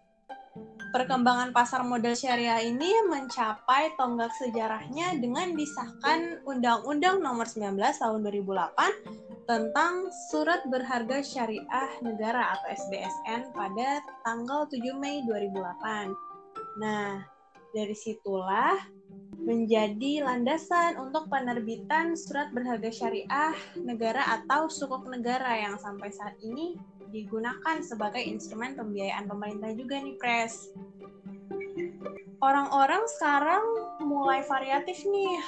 perkembangan 0.88 1.52
pasar 1.52 1.85
modal 1.85 2.16
syariah 2.16 2.64
ini 2.64 3.04
mencapai 3.09 3.92
tonggak 4.00 4.33
sejarahnya 4.40 5.21
dengan 5.21 5.52
disahkan 5.52 6.40
Undang-Undang 6.49 7.21
Nomor 7.21 7.45
19 7.45 7.76
Tahun 7.76 8.21
2008 8.25 9.49
tentang 9.49 10.12
Surat 10.28 10.64
Berharga 10.68 11.25
Syariah 11.25 11.90
Negara 12.04 12.57
atau 12.57 12.68
SBSN 12.73 13.52
pada 13.52 14.04
tanggal 14.25 14.68
7 14.68 14.80
Mei 14.97 15.25
2008. 15.25 16.12
Nah, 16.80 17.25
dari 17.73 17.97
situlah 17.97 18.76
menjadi 19.38 20.26
landasan 20.26 20.99
untuk 20.99 21.30
penerbitan 21.30 22.18
surat 22.18 22.50
berharga 22.50 22.90
syariah 22.90 23.54
negara 23.78 24.42
atau 24.42 24.66
sukuk 24.66 25.07
negara 25.07 25.54
yang 25.54 25.78
sampai 25.78 26.11
saat 26.11 26.35
ini 26.42 26.75
digunakan 27.09 27.80
sebagai 27.80 28.21
instrumen 28.21 28.76
pembiayaan 28.76 29.30
pemerintah 29.30 29.73
juga 29.73 29.97
nih 30.02 30.16
Pres. 30.21 30.75
Orang-orang 32.38 33.02
sekarang 33.18 33.64
mulai 34.04 34.45
variatif 34.47 35.02
nih. 35.02 35.42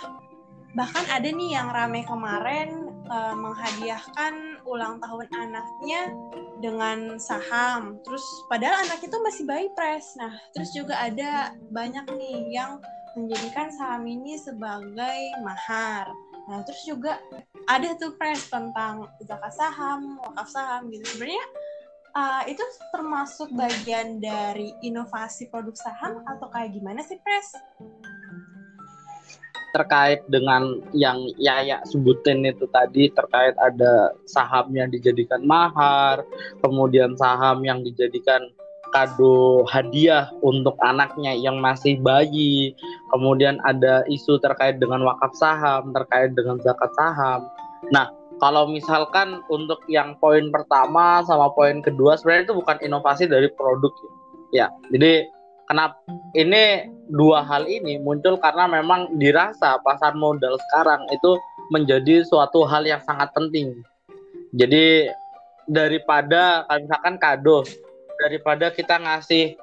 Bahkan 0.75 1.05
ada 1.11 1.27
nih 1.27 1.51
yang 1.55 1.69
rame 1.75 2.07
kemarin 2.07 2.95
uh, 3.11 3.35
menghadiahkan 3.35 4.63
ulang 4.67 5.03
tahun 5.03 5.27
anaknya 5.35 6.15
dengan 6.63 7.19
saham. 7.19 7.99
Terus 8.07 8.23
padahal 8.47 8.87
anak 8.87 9.03
itu 9.03 9.17
masih 9.23 9.45
bayi 9.47 9.67
Pres. 9.75 10.15
Nah, 10.19 10.35
terus 10.55 10.71
juga 10.75 10.99
ada 10.99 11.55
banyak 11.75 12.07
nih 12.17 12.55
yang 12.55 12.79
menjadikan 13.19 13.69
saham 13.75 14.07
ini 14.07 14.39
sebagai 14.39 15.21
mahar. 15.43 16.11
Nah, 16.51 16.63
terus 16.67 16.83
juga 16.83 17.19
ada 17.67 17.95
tuh 17.95 18.15
pres 18.19 18.51
tentang 18.51 19.07
zakat 19.23 19.53
saham, 19.55 20.19
wakaf 20.23 20.49
saham 20.51 20.91
gitu. 20.91 21.05
Sebenarnya 21.15 21.45
uh, 22.15 22.43
itu 22.51 22.63
termasuk 22.91 23.51
bagian 23.55 24.19
dari 24.19 24.75
inovasi 24.83 25.47
produk 25.51 25.77
saham 25.79 26.23
atau 26.27 26.51
kayak 26.51 26.75
gimana 26.75 27.03
sih 27.07 27.19
pres? 27.23 27.55
terkait 29.71 30.27
dengan 30.27 30.83
yang 30.91 31.31
Yaya 31.39 31.83
sebutin 31.87 32.43
itu 32.43 32.67
tadi 32.71 33.11
terkait 33.11 33.55
ada 33.55 34.15
saham 34.27 34.71
yang 34.75 34.91
dijadikan 34.91 35.43
mahar, 35.47 36.27
kemudian 36.59 37.15
saham 37.15 37.63
yang 37.63 37.83
dijadikan 37.87 38.51
kado 38.91 39.65
hadiah 39.67 40.31
untuk 40.43 40.75
anaknya 40.83 41.35
yang 41.35 41.59
masih 41.63 41.99
bayi. 42.03 42.75
Kemudian 43.11 43.59
ada 43.67 44.03
isu 44.07 44.39
terkait 44.43 44.79
dengan 44.79 45.03
wakaf 45.07 45.33
saham, 45.39 45.95
terkait 45.95 46.35
dengan 46.35 46.59
zakat 46.63 46.91
saham. 46.95 47.47
Nah, 47.91 48.11
kalau 48.41 48.67
misalkan 48.69 49.45
untuk 49.53 49.79
yang 49.87 50.17
poin 50.19 50.49
pertama 50.49 51.21
sama 51.29 51.53
poin 51.53 51.85
kedua 51.85 52.17
sebenarnya 52.17 52.51
itu 52.51 52.57
bukan 52.57 52.77
inovasi 52.81 53.29
dari 53.29 53.53
produk 53.53 53.93
ya. 54.51 54.73
Jadi 54.89 55.29
kenapa 55.69 56.01
ini 56.35 56.89
dua 57.13 57.45
hal 57.45 57.69
ini 57.69 58.01
muncul 58.01 58.41
karena 58.41 58.67
memang 58.67 59.21
dirasa 59.21 59.79
pasar 59.85 60.17
modal 60.17 60.57
sekarang 60.71 61.05
itu 61.13 61.37
menjadi 61.71 62.27
suatu 62.27 62.67
hal 62.67 62.89
yang 62.89 63.03
sangat 63.05 63.31
penting. 63.37 63.77
Jadi 64.57 65.13
daripada 65.71 66.67
misalkan 66.81 67.15
kado 67.21 67.63
daripada 68.21 68.69
kita 68.71 69.01
ngasih 69.01 69.57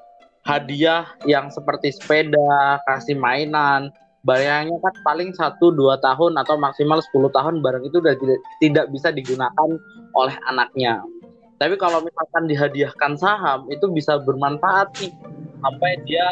hadiah 0.47 1.05
yang 1.27 1.51
seperti 1.51 1.93
sepeda, 1.93 2.81
kasih 2.87 3.19
mainan, 3.19 3.91
bayangnya 4.23 4.79
kan 4.79 4.95
paling 5.03 5.29
1 5.35 5.59
2 5.59 5.75
tahun 6.03 6.33
atau 6.39 6.55
maksimal 6.59 6.99
10 6.99 7.31
tahun 7.31 7.55
barang 7.59 7.83
itu 7.87 7.97
udah 7.99 8.15
tidak, 8.63 8.85
bisa 8.89 9.11
digunakan 9.11 9.69
oleh 10.15 10.35
anaknya. 10.47 11.03
Tapi 11.57 11.73
kalau 11.75 12.03
misalkan 12.05 12.45
dihadiahkan 12.45 13.17
saham 13.17 13.65
itu 13.73 13.89
bisa 13.89 14.21
bermanfaat 14.21 14.93
nih 15.01 15.11
sampai 15.57 15.91
dia 16.05 16.25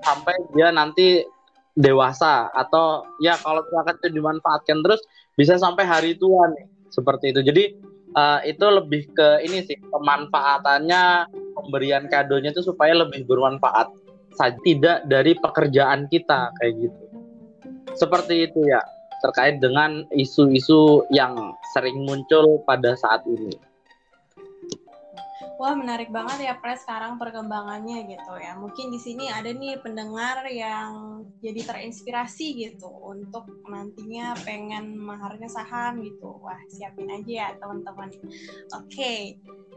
sampai 0.00 0.32
dia 0.56 0.72
nanti 0.72 1.28
dewasa 1.76 2.48
atau 2.56 3.04
ya 3.20 3.36
kalau 3.36 3.60
misalkan 3.68 4.00
itu 4.00 4.08
dimanfaatkan 4.16 4.80
terus 4.80 5.04
bisa 5.36 5.60
sampai 5.60 5.84
hari 5.84 6.16
tua 6.16 6.48
nih 6.56 6.66
seperti 6.88 7.36
itu. 7.36 7.40
Jadi 7.44 7.64
uh, 8.16 8.40
itu 8.42 8.62
lebih 8.62 9.10
ke 9.12 9.44
ini 9.46 9.62
sih 9.66 9.76
pemanfaatannya 9.90 11.28
pemberian 11.58 12.06
kadonya 12.08 12.50
itu 12.54 12.62
supaya 12.64 12.96
lebih 12.96 13.26
bermanfaat 13.26 13.90
saja 14.38 14.56
tidak 14.62 15.04
dari 15.10 15.34
pekerjaan 15.36 16.06
kita 16.08 16.54
kayak 16.62 16.74
gitu. 16.88 17.04
Seperti 17.98 18.46
itu 18.46 18.62
ya 18.64 18.80
terkait 19.20 19.60
dengan 19.60 20.06
isu-isu 20.14 21.04
yang 21.12 21.52
sering 21.76 22.06
muncul 22.08 22.62
pada 22.64 22.96
saat 22.96 23.20
ini. 23.28 23.52
Wah 25.60 25.76
menarik 25.76 26.08
banget 26.08 26.48
ya 26.48 26.54
Pres 26.56 26.88
sekarang 26.88 27.20
perkembangannya 27.20 28.08
gitu 28.08 28.32
ya. 28.40 28.56
Mungkin 28.56 28.88
di 28.88 28.96
sini 28.96 29.28
ada 29.28 29.52
nih 29.52 29.76
pendengar 29.84 30.48
yang 30.48 31.09
jadi 31.40 31.60
terinspirasi 31.64 32.46
gitu 32.68 32.88
untuk 32.88 33.48
nantinya 33.64 34.36
pengen 34.44 34.92
maharnya 35.00 35.48
saham 35.48 36.04
gitu. 36.04 36.36
Wah 36.44 36.60
siapin 36.68 37.08
aja 37.08 37.32
ya 37.32 37.48
teman-teman. 37.56 38.12
Oke. 38.12 38.84
Okay. 38.92 39.20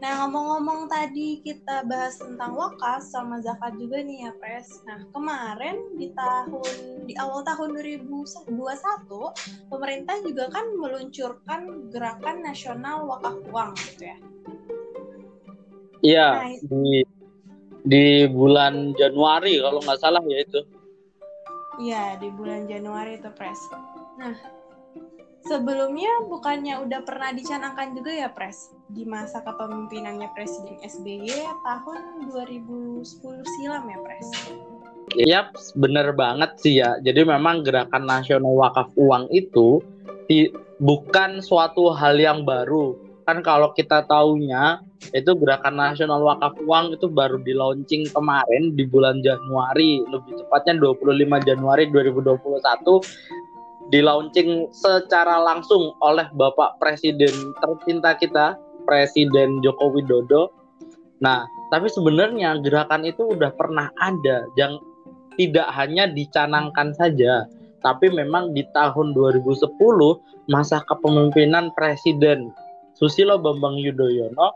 Nah 0.04 0.24
ngomong-ngomong 0.24 0.92
tadi 0.92 1.40
kita 1.40 1.88
bahas 1.88 2.20
tentang 2.20 2.52
wakaf 2.52 3.00
sama 3.00 3.40
zakat 3.40 3.80
juga 3.80 4.04
nih 4.04 4.28
ya 4.28 4.32
Pres. 4.36 4.68
Nah 4.84 5.00
kemarin 5.16 5.96
di 5.96 6.12
tahun 6.12 7.08
di 7.08 7.16
awal 7.16 7.40
tahun 7.48 7.72
2021 7.80 8.52
pemerintah 9.72 10.16
juga 10.20 10.44
kan 10.52 10.66
meluncurkan 10.76 11.88
gerakan 11.88 12.36
nasional 12.44 13.08
wakaf 13.08 13.40
uang 13.48 13.72
gitu 13.88 14.04
ya. 14.12 14.18
Iya, 16.04 16.28
nah, 16.36 16.52
di 16.68 17.00
di 17.84 18.28
bulan 18.28 18.92
Januari 18.92 19.56
kalau 19.64 19.80
nggak 19.80 20.00
salah 20.04 20.20
ya 20.28 20.44
itu. 20.44 20.60
Iya, 21.74 22.14
di 22.22 22.30
bulan 22.30 22.70
Januari 22.70 23.18
itu 23.18 23.26
Pres. 23.34 23.58
Nah, 24.14 24.38
sebelumnya 25.42 26.22
bukannya 26.30 26.86
udah 26.86 27.00
pernah 27.02 27.34
dicanangkan 27.34 27.98
juga 27.98 28.14
ya 28.14 28.28
Pres 28.30 28.70
di 28.86 29.02
masa 29.02 29.42
kepemimpinannya 29.42 30.30
Presiden 30.38 30.78
SBY 30.86 31.34
tahun 31.66 32.30
2010 32.30 33.02
silam 33.58 33.84
ya 33.90 33.98
Pres? 33.98 34.28
Iya, 35.18 35.40
bener 35.74 36.14
banget 36.14 36.50
sih 36.62 36.78
ya. 36.78 36.94
Jadi 37.02 37.26
memang 37.26 37.66
gerakan 37.66 38.06
nasional 38.06 38.54
wakaf 38.54 38.94
uang 38.94 39.30
itu 39.34 39.82
di, 40.30 40.48
bukan 40.78 41.42
suatu 41.42 41.90
hal 41.90 42.18
yang 42.18 42.46
baru. 42.46 42.94
Kan 43.26 43.42
kalau 43.42 43.74
kita 43.74 44.06
taunya 44.06 44.78
itu 45.12 45.36
gerakan 45.36 45.76
nasional 45.76 46.24
wakaf 46.24 46.56
uang 46.64 46.96
itu 46.96 47.10
baru 47.10 47.36
di 47.42 47.52
launching 47.52 48.08
kemarin 48.14 48.72
di 48.72 48.88
bulan 48.88 49.20
Januari 49.20 50.00
lebih 50.08 50.40
tepatnya 50.40 50.80
25 50.80 51.44
Januari 51.44 51.84
2021 51.92 53.92
di 53.92 54.00
launching 54.00 54.72
secara 54.72 55.36
langsung 55.44 55.92
oleh 56.00 56.24
Bapak 56.32 56.80
Presiden 56.80 57.52
tercinta 57.60 58.16
kita 58.16 58.56
Presiden 58.88 59.60
Joko 59.60 59.92
Widodo. 59.92 60.48
Nah, 61.20 61.44
tapi 61.68 61.92
sebenarnya 61.92 62.56
gerakan 62.64 63.04
itu 63.04 63.36
udah 63.36 63.52
pernah 63.56 63.92
ada 64.00 64.48
yang 64.56 64.80
tidak 65.34 65.66
hanya 65.74 66.08
dicanangkan 66.08 66.94
saja, 66.96 67.44
tapi 67.84 68.08
memang 68.08 68.56
di 68.56 68.64
tahun 68.72 69.12
2010 69.12 69.68
masa 70.48 70.80
kepemimpinan 70.88 71.72
Presiden 71.76 72.52
Susilo 72.94 73.40
Bambang 73.40 73.80
Yudhoyono 73.80 74.54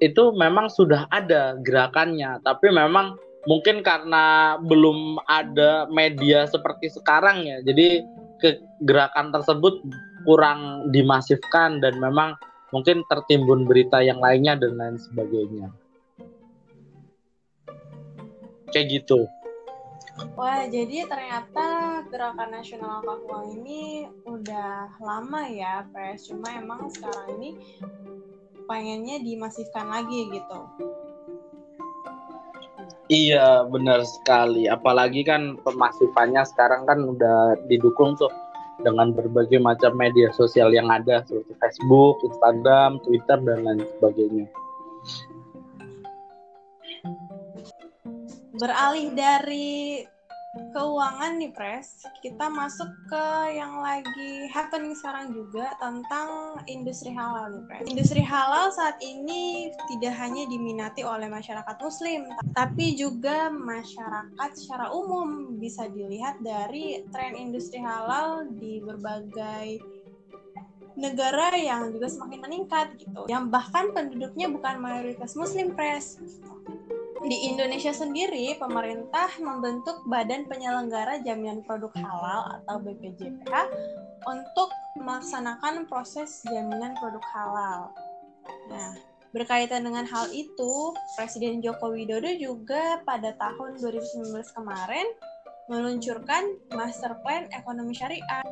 itu 0.00 0.32
memang 0.32 0.72
sudah 0.72 1.04
ada 1.12 1.60
gerakannya, 1.60 2.40
tapi 2.40 2.72
memang 2.72 3.20
mungkin 3.44 3.84
karena 3.84 4.56
belum 4.60 5.20
ada 5.28 5.88
media 5.92 6.48
seperti 6.48 6.88
sekarang 6.92 7.44
ya, 7.44 7.60
jadi 7.60 8.04
ke 8.40 8.56
gerakan 8.88 9.28
tersebut 9.32 9.84
kurang 10.24 10.88
dimasifkan 10.92 11.84
dan 11.84 12.00
memang 12.00 12.36
mungkin 12.72 13.04
tertimbun 13.12 13.68
berita 13.68 14.00
yang 14.00 14.20
lainnya 14.20 14.56
dan 14.56 14.76
lain 14.80 14.96
sebagainya. 14.96 15.68
Kayak 18.70 19.02
gitu. 19.02 19.28
Wah, 20.36 20.68
jadi 20.68 21.08
ternyata 21.08 22.00
gerakan 22.12 22.52
nasional 22.52 23.00
Papua 23.00 23.40
ini 23.48 24.04
udah 24.28 25.00
lama 25.00 25.48
ya, 25.48 25.88
Pres. 25.88 26.28
Cuma 26.28 26.52
emang 26.54 26.92
sekarang 26.92 27.40
ini 27.40 27.50
pengennya 28.70 29.18
dimasifkan 29.18 29.90
lagi 29.90 30.30
gitu. 30.30 30.58
Iya 33.10 33.66
benar 33.66 34.06
sekali. 34.06 34.70
Apalagi 34.70 35.26
kan 35.26 35.58
pemasifannya 35.66 36.46
sekarang 36.46 36.86
kan 36.86 37.02
udah 37.02 37.58
didukung 37.66 38.14
tuh 38.14 38.30
dengan 38.86 39.10
berbagai 39.10 39.58
macam 39.58 39.98
media 39.98 40.30
sosial 40.30 40.70
yang 40.70 40.86
ada 40.86 41.26
seperti 41.26 41.58
Facebook, 41.58 42.22
Instagram, 42.22 43.02
Twitter 43.02 43.42
dan 43.42 43.58
lain 43.66 43.82
sebagainya. 43.98 44.46
Beralih 48.54 49.10
dari 49.18 50.06
keuangan 50.50 51.38
nih 51.38 51.54
Pres, 51.54 52.02
kita 52.18 52.50
masuk 52.50 52.90
ke 53.06 53.26
yang 53.54 53.78
lagi 53.78 54.50
happening 54.50 54.98
sekarang 54.98 55.30
juga 55.30 55.78
tentang 55.78 56.58
industri 56.66 57.14
halal 57.14 57.54
nih 57.54 57.62
Pres. 57.70 57.86
Industri 57.86 58.22
halal 58.26 58.74
saat 58.74 58.98
ini 58.98 59.70
tidak 59.94 60.14
hanya 60.18 60.50
diminati 60.50 61.06
oleh 61.06 61.30
masyarakat 61.30 61.76
muslim, 61.78 62.26
tapi 62.50 62.98
juga 62.98 63.46
masyarakat 63.46 64.50
secara 64.58 64.90
umum 64.90 65.54
bisa 65.62 65.86
dilihat 65.86 66.42
dari 66.42 67.06
tren 67.14 67.38
industri 67.38 67.78
halal 67.78 68.50
di 68.50 68.82
berbagai 68.82 69.78
negara 70.98 71.54
yang 71.54 71.94
juga 71.94 72.10
semakin 72.10 72.40
meningkat 72.42 72.98
gitu. 72.98 73.30
Yang 73.30 73.54
bahkan 73.54 73.94
penduduknya 73.94 74.50
bukan 74.50 74.82
mayoritas 74.82 75.38
muslim 75.38 75.78
Pres 75.78 76.18
di 77.20 77.52
Indonesia 77.52 77.92
sendiri, 77.92 78.56
pemerintah 78.56 79.28
membentuk 79.36 80.00
Badan 80.08 80.48
Penyelenggara 80.48 81.20
Jaminan 81.20 81.60
Produk 81.68 81.92
Halal 82.00 82.60
atau 82.62 82.80
BPJPH 82.80 83.52
untuk 84.24 84.68
melaksanakan 84.96 85.84
proses 85.88 86.44
jaminan 86.48 86.96
produk 86.98 87.24
halal. 87.32 87.80
Nah, 88.68 88.92
berkaitan 89.32 89.84
dengan 89.86 90.04
hal 90.08 90.28
itu, 90.32 90.92
Presiden 91.16 91.60
Joko 91.64 91.92
Widodo 91.92 92.28
juga 92.36 93.00
pada 93.04 93.32
tahun 93.36 93.80
2019 93.80 94.34
kemarin 94.56 95.06
meluncurkan 95.70 96.58
Master 96.74 97.14
Plan 97.22 97.46
Ekonomi 97.54 97.94
Syariah. 97.94 98.42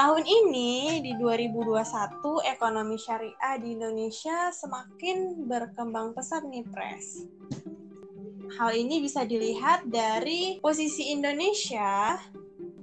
Tahun 0.00 0.24
ini 0.24 1.04
di 1.04 1.12
2021 1.12 2.24
ekonomi 2.48 2.96
syariah 2.96 3.60
di 3.60 3.76
Indonesia 3.76 4.48
semakin 4.48 5.44
berkembang 5.44 6.16
pesat 6.16 6.40
nih 6.48 6.64
Pres. 6.64 7.28
Hal 8.56 8.72
ini 8.80 9.04
bisa 9.04 9.28
dilihat 9.28 9.84
dari 9.92 10.56
posisi 10.64 11.12
Indonesia 11.12 12.16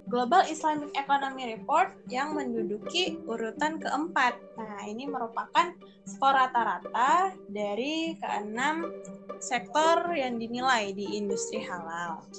Global 0.05 0.45
Islamic 0.45 0.93
Economy 0.93 1.57
Report 1.57 1.89
yang 2.05 2.37
menduduki 2.37 3.17
urutan 3.25 3.81
keempat. 3.81 4.37
Nah, 4.53 4.85
ini 4.85 5.09
merupakan 5.09 5.73
skor 6.05 6.37
rata-rata 6.37 7.33
dari 7.49 8.13
keenam 8.21 8.93
sektor 9.41 10.13
yang 10.13 10.37
dinilai 10.37 10.93
di 10.93 11.17
industri 11.17 11.65
halal. 11.65 12.29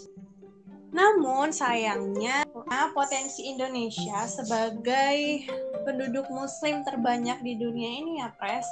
Namun 0.88 1.52
sayangnya 1.52 2.48
potensi 2.96 3.48
Indonesia 3.48 4.24
sebagai 4.24 5.46
penduduk 5.84 6.26
muslim 6.32 6.84
terbanyak 6.84 7.40
di 7.44 7.54
dunia 7.56 7.90
ini 8.00 8.12
ya 8.20 8.32
Pres 8.36 8.66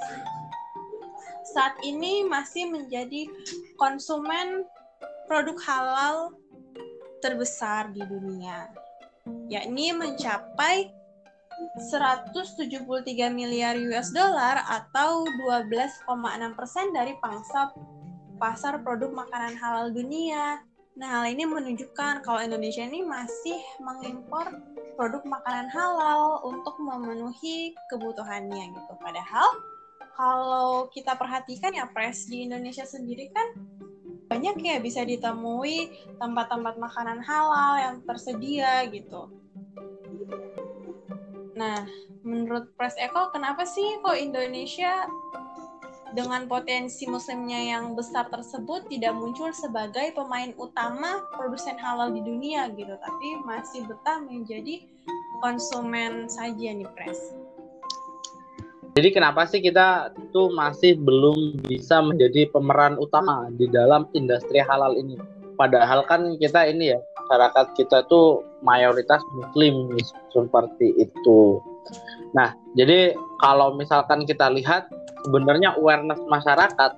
saat 1.56 1.78
ini 1.86 2.26
masih 2.28 2.68
menjadi 2.68 3.30
konsumen 3.80 4.66
produk 5.24 5.56
halal 5.64 6.16
terbesar 7.24 7.88
di 7.96 8.04
dunia 8.04 8.68
yakni 9.48 9.94
mencapai 9.96 10.92
173 11.88 12.84
miliar 13.32 13.80
US 13.88 14.12
dollar 14.12 14.60
atau 14.68 15.24
12,6 15.24 16.04
persen 16.52 16.92
dari 16.92 17.16
pangsa 17.24 17.72
pasar 18.36 18.84
produk 18.84 19.08
makanan 19.16 19.56
halal 19.56 19.88
dunia 19.88 20.60
Nah, 20.96 21.20
hal 21.20 21.24
ini 21.28 21.44
menunjukkan 21.44 22.24
kalau 22.24 22.40
Indonesia 22.40 22.80
ini 22.80 23.04
masih 23.04 23.60
mengimpor 23.84 24.48
produk 24.96 25.20
makanan 25.28 25.68
halal 25.68 26.40
untuk 26.40 26.80
memenuhi 26.80 27.76
kebutuhannya 27.92 28.72
gitu. 28.72 28.92
Padahal 28.96 29.44
kalau 30.16 30.88
kita 30.88 31.12
perhatikan 31.12 31.76
ya 31.76 31.84
pres 31.92 32.24
di 32.32 32.48
Indonesia 32.48 32.88
sendiri 32.88 33.28
kan 33.28 33.48
banyak 34.26 34.56
ya 34.64 34.80
bisa 34.80 35.04
ditemui 35.04 35.92
tempat-tempat 36.16 36.80
makanan 36.80 37.20
halal 37.20 37.72
yang 37.76 37.96
tersedia 38.08 38.88
gitu. 38.88 39.28
Nah, 41.56 41.88
menurut 42.24 42.72
Pres 42.76 42.96
Eko, 43.00 43.32
kenapa 43.32 43.64
sih 43.64 43.96
kok 44.04 44.18
Indonesia 44.18 45.08
dengan 46.16 46.48
potensi 46.48 47.04
muslimnya 47.04 47.60
yang 47.60 47.92
besar 47.92 48.32
tersebut 48.32 48.88
tidak 48.88 49.12
muncul 49.12 49.52
sebagai 49.52 50.16
pemain 50.16 50.56
utama 50.56 51.20
produsen 51.36 51.76
halal 51.76 52.08
di 52.08 52.24
dunia 52.24 52.72
gitu, 52.72 52.96
tapi 52.96 53.28
masih 53.44 53.84
betah 53.84 54.24
menjadi 54.24 54.80
konsumen 55.44 56.24
saja 56.32 56.72
nih 56.72 56.88
Pres. 56.96 57.36
Jadi 58.96 59.12
kenapa 59.12 59.44
sih 59.44 59.60
kita 59.60 60.08
tuh 60.32 60.48
masih 60.56 60.96
belum 60.96 61.60
bisa 61.68 62.00
menjadi 62.00 62.48
pemeran 62.48 62.96
utama 62.96 63.52
di 63.52 63.68
dalam 63.68 64.08
industri 64.16 64.64
halal 64.64 64.96
ini? 64.96 65.20
padahal 65.56 66.04
kan 66.04 66.36
kita 66.36 66.68
ini 66.68 66.94
ya 66.94 67.00
masyarakat 67.00 67.66
kita 67.74 68.04
tuh 68.06 68.44
mayoritas 68.62 69.18
muslim 69.34 69.90
seperti 70.30 70.94
itu. 71.00 71.58
Nah, 72.36 72.52
jadi 72.76 73.16
kalau 73.40 73.74
misalkan 73.74 74.28
kita 74.28 74.52
lihat 74.52 74.86
sebenarnya 75.26 75.74
awareness 75.74 76.22
masyarakat 76.30 76.90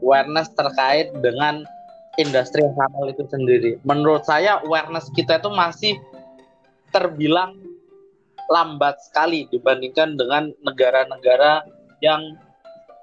awareness 0.00 0.48
terkait 0.56 1.12
dengan 1.20 1.62
industri 2.16 2.64
halal 2.64 3.12
itu 3.12 3.24
sendiri. 3.28 3.76
Menurut 3.84 4.24
saya 4.24 4.60
awareness 4.64 5.12
kita 5.12 5.40
itu 5.40 5.52
masih 5.52 5.94
terbilang 6.92 7.56
lambat 8.52 9.00
sekali 9.00 9.48
dibandingkan 9.48 10.16
dengan 10.16 10.52
negara-negara 10.64 11.64
yang 12.04 12.36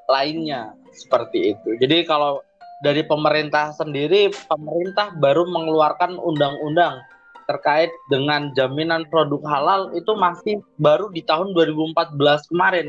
lainnya 0.10 0.74
seperti 0.94 1.58
itu. 1.58 1.78
Jadi 1.82 2.06
kalau 2.06 2.42
dari 2.86 3.02
pemerintah 3.06 3.74
sendiri, 3.74 4.30
pemerintah 4.46 5.14
baru 5.18 5.46
mengeluarkan 5.50 6.18
undang-undang 6.22 7.02
terkait 7.50 7.90
dengan 8.14 8.54
jaminan 8.54 9.10
produk 9.10 9.42
halal 9.50 9.82
itu 9.98 10.14
masih 10.14 10.62
baru 10.78 11.10
di 11.10 11.26
tahun 11.26 11.58
2014 11.58 12.14
kemarin. 12.54 12.88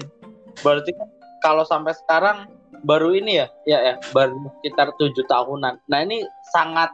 Berarti 0.60 0.92
kan 0.92 1.08
kalau 1.40 1.64
sampai 1.64 1.96
sekarang 1.96 2.48
baru 2.85 3.12
ini 3.12 3.44
ya, 3.44 3.46
ya 3.68 3.79
ya, 3.81 3.94
baru 4.12 4.37
sekitar 4.61 4.92
tujuh 4.96 5.24
tahunan. 5.29 5.81
Nah 5.88 5.98
ini 6.05 6.24
sangat 6.53 6.92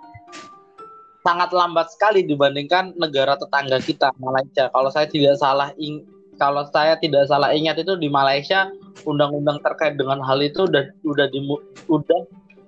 sangat 1.27 1.51
lambat 1.51 1.91
sekali 1.91 2.23
dibandingkan 2.23 2.95
negara 2.99 3.35
tetangga 3.35 3.83
kita 3.83 4.15
Malaysia. 4.23 4.71
Kalau 4.71 4.91
saya 4.91 5.11
tidak 5.11 5.35
salah 5.39 5.75
ing 5.79 6.07
kalau 6.39 6.69
saya 6.71 6.95
tidak 7.01 7.27
salah 7.27 7.51
ingat 7.51 7.81
itu 7.81 7.97
di 7.97 8.07
Malaysia 8.07 8.69
undang-undang 9.09 9.59
terkait 9.65 9.97
dengan 9.97 10.21
hal 10.23 10.39
itu 10.45 10.69
udah 10.69 10.85
udah 11.03 11.27
di, 11.33 11.41
udah 11.89 12.21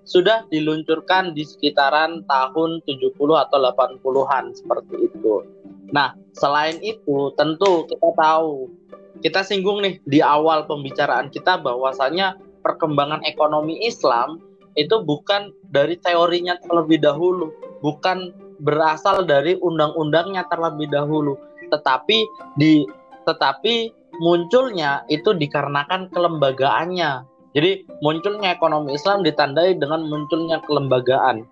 sudah 0.09 0.49
diluncurkan 0.49 1.37
di 1.37 1.45
sekitaran 1.45 2.25
tahun 2.25 2.81
70 2.89 3.13
atau 3.13 3.59
80-an 3.61 4.57
seperti 4.57 5.13
itu. 5.13 5.45
Nah, 5.93 6.17
selain 6.33 6.81
itu 6.81 7.33
tentu 7.37 7.85
kita 7.85 8.09
tahu 8.17 8.73
kita 9.21 9.43
singgung 9.43 9.83
nih 9.83 9.99
di 10.07 10.23
awal 10.23 10.65
pembicaraan 10.67 11.31
kita 11.31 11.59
bahwasanya 11.59 12.39
perkembangan 12.63 13.23
ekonomi 13.27 13.83
Islam 13.83 14.43
itu 14.79 15.03
bukan 15.03 15.51
dari 15.75 15.99
teorinya 15.99 16.55
terlebih 16.63 17.03
dahulu, 17.03 17.51
bukan 17.83 18.31
berasal 18.63 19.27
dari 19.27 19.59
undang-undangnya 19.59 20.47
terlebih 20.47 20.87
dahulu, 20.91 21.35
tetapi 21.71 22.27
di 22.55 22.87
tetapi 23.27 23.91
munculnya 24.23 25.03
itu 25.11 25.35
dikarenakan 25.35 26.09
kelembagaannya. 26.15 27.27
Jadi 27.53 27.85
munculnya 28.05 28.55
ekonomi 28.55 28.95
Islam 28.95 29.27
ditandai 29.27 29.77
dengan 29.77 30.07
munculnya 30.07 30.63
kelembagaan. 30.65 31.43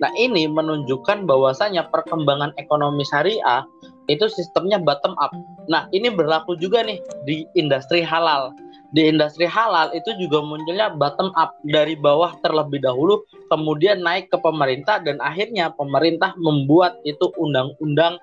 Nah, 0.00 0.10
ini 0.18 0.50
menunjukkan 0.50 1.30
bahwasanya 1.30 1.86
perkembangan 1.92 2.56
ekonomi 2.58 3.06
syariah 3.06 3.62
itu 4.10 4.26
sistemnya 4.30 4.82
bottom 4.82 5.14
up. 5.18 5.30
Nah, 5.70 5.86
ini 5.94 6.10
berlaku 6.10 6.58
juga 6.58 6.82
nih 6.82 6.98
di 7.26 7.46
industri 7.54 8.02
halal. 8.02 8.50
Di 8.92 9.08
industri 9.08 9.48
halal 9.48 9.94
itu 9.94 10.12
juga 10.18 10.42
munculnya 10.42 10.92
bottom 10.92 11.30
up. 11.38 11.54
Dari 11.62 11.94
bawah 11.94 12.34
terlebih 12.42 12.82
dahulu 12.82 13.22
kemudian 13.48 14.02
naik 14.02 14.28
ke 14.28 14.38
pemerintah 14.42 14.98
dan 15.00 15.22
akhirnya 15.22 15.70
pemerintah 15.72 16.34
membuat 16.36 16.98
itu 17.06 17.30
undang-undang 17.38 18.18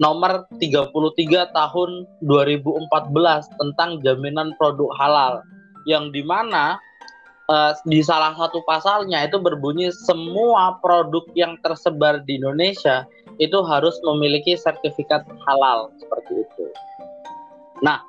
nomor 0.00 0.48
33 0.56 0.96
tahun 1.52 1.90
2014 2.24 3.60
tentang 3.60 4.00
jaminan 4.00 4.56
produk 4.56 4.88
halal. 4.96 5.44
Yang 5.84 6.04
di 6.16 6.22
mana 6.24 6.80
uh, 7.50 7.72
di 7.82 8.00
salah 8.00 8.32
satu 8.38 8.62
pasalnya 8.62 9.26
itu 9.26 9.42
berbunyi 9.42 9.90
semua 10.06 10.78
produk 10.78 11.26
yang 11.34 11.58
tersebar 11.60 12.22
di 12.22 12.38
Indonesia 12.38 13.04
itu 13.40 13.58
harus 13.64 13.96
memiliki 14.04 14.54
sertifikat 14.54 15.24
halal 15.48 15.88
seperti 15.96 16.44
itu. 16.44 16.64
Nah, 17.80 18.04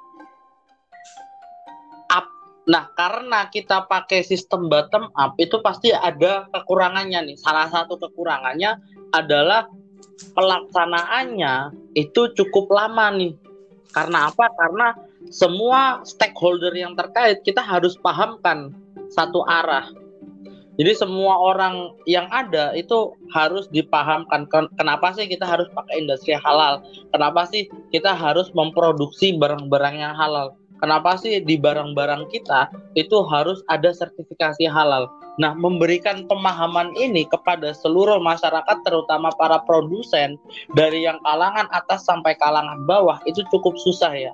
Nah, 2.69 2.93
karena 2.93 3.49
kita 3.49 3.89
pakai 3.89 4.21
sistem 4.21 4.69
bottom 4.69 5.09
up 5.17 5.33
itu 5.41 5.57
pasti 5.65 5.89
ada 5.89 6.45
kekurangannya 6.53 7.33
nih. 7.33 7.37
Salah 7.41 7.65
satu 7.73 7.97
kekurangannya 7.97 8.77
adalah 9.17 9.65
pelaksanaannya 10.37 11.73
itu 11.97 12.29
cukup 12.37 12.69
lama 12.69 13.09
nih. 13.17 13.33
Karena 13.91 14.29
apa? 14.29 14.45
Karena 14.53 14.93
semua 15.33 16.05
stakeholder 16.05 16.71
yang 16.77 16.93
terkait 16.93 17.41
kita 17.41 17.65
harus 17.65 17.97
pahamkan 17.97 18.69
satu 19.09 19.41
arah. 19.49 19.89
Jadi 20.81 20.97
semua 20.97 21.37
orang 21.37 21.93
yang 22.09 22.25
ada 22.33 22.73
itu 22.73 23.13
harus 23.29 23.69
dipahamkan 23.69 24.49
kenapa 24.81 25.13
sih 25.13 25.29
kita 25.29 25.45
harus 25.45 25.69
pakai 25.77 26.01
industri 26.01 26.33
halal? 26.33 26.81
Kenapa 27.13 27.45
sih 27.45 27.69
kita 27.93 28.17
harus 28.17 28.49
memproduksi 28.57 29.37
barang-barang 29.37 30.01
yang 30.01 30.17
halal? 30.17 30.57
Kenapa 30.81 31.21
sih 31.21 31.37
di 31.45 31.61
barang-barang 31.61 32.33
kita 32.33 32.73
itu 32.97 33.21
harus 33.29 33.61
ada 33.69 33.93
sertifikasi 33.93 34.65
halal? 34.65 35.05
Nah, 35.37 35.53
memberikan 35.53 36.25
pemahaman 36.25 36.97
ini 36.97 37.29
kepada 37.29 37.77
seluruh 37.77 38.17
masyarakat 38.17 38.81
terutama 38.81 39.29
para 39.37 39.61
produsen 39.61 40.41
dari 40.73 41.05
yang 41.05 41.21
kalangan 41.21 41.69
atas 41.69 42.09
sampai 42.09 42.33
kalangan 42.41 42.81
bawah 42.89 43.21
itu 43.29 43.45
cukup 43.53 43.77
susah 43.77 44.17
ya. 44.17 44.33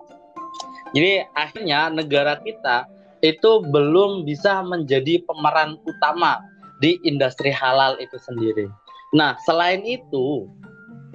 Jadi 0.95 1.27
akhirnya 1.35 1.91
negara 1.91 2.39
kita 2.39 2.87
itu 3.27 3.63
belum 3.67 4.23
bisa 4.23 4.63
menjadi 4.63 5.19
pemeran 5.27 5.75
utama 5.83 6.39
di 6.79 6.95
industri 7.03 7.51
halal 7.51 7.99
itu 7.99 8.15
sendiri. 8.21 8.71
Nah, 9.11 9.35
selain 9.43 9.83
itu, 9.83 10.47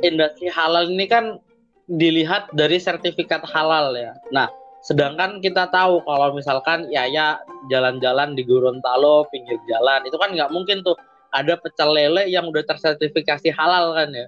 industri 0.04 0.52
halal 0.52 0.90
ini 0.90 1.06
kan 1.08 1.40
dilihat 1.88 2.52
dari 2.52 2.76
sertifikat 2.76 3.44
halal 3.48 3.96
ya. 3.96 4.12
Nah, 4.32 4.48
Sedangkan 4.82 5.38
kita 5.38 5.70
tahu 5.70 6.02
kalau 6.02 6.34
misalkan 6.34 6.90
ya 6.90 7.06
ya 7.06 7.38
jalan-jalan 7.70 8.34
di 8.34 8.42
Gorontalo 8.42 9.30
pinggir 9.30 9.54
jalan 9.70 10.02
itu 10.02 10.18
kan 10.18 10.34
nggak 10.34 10.50
mungkin 10.50 10.82
tuh 10.82 10.98
ada 11.30 11.54
pecel 11.54 11.94
lele 11.94 12.26
yang 12.26 12.50
udah 12.50 12.66
tersertifikasi 12.66 13.54
halal 13.54 13.94
kan 13.94 14.10
ya. 14.10 14.26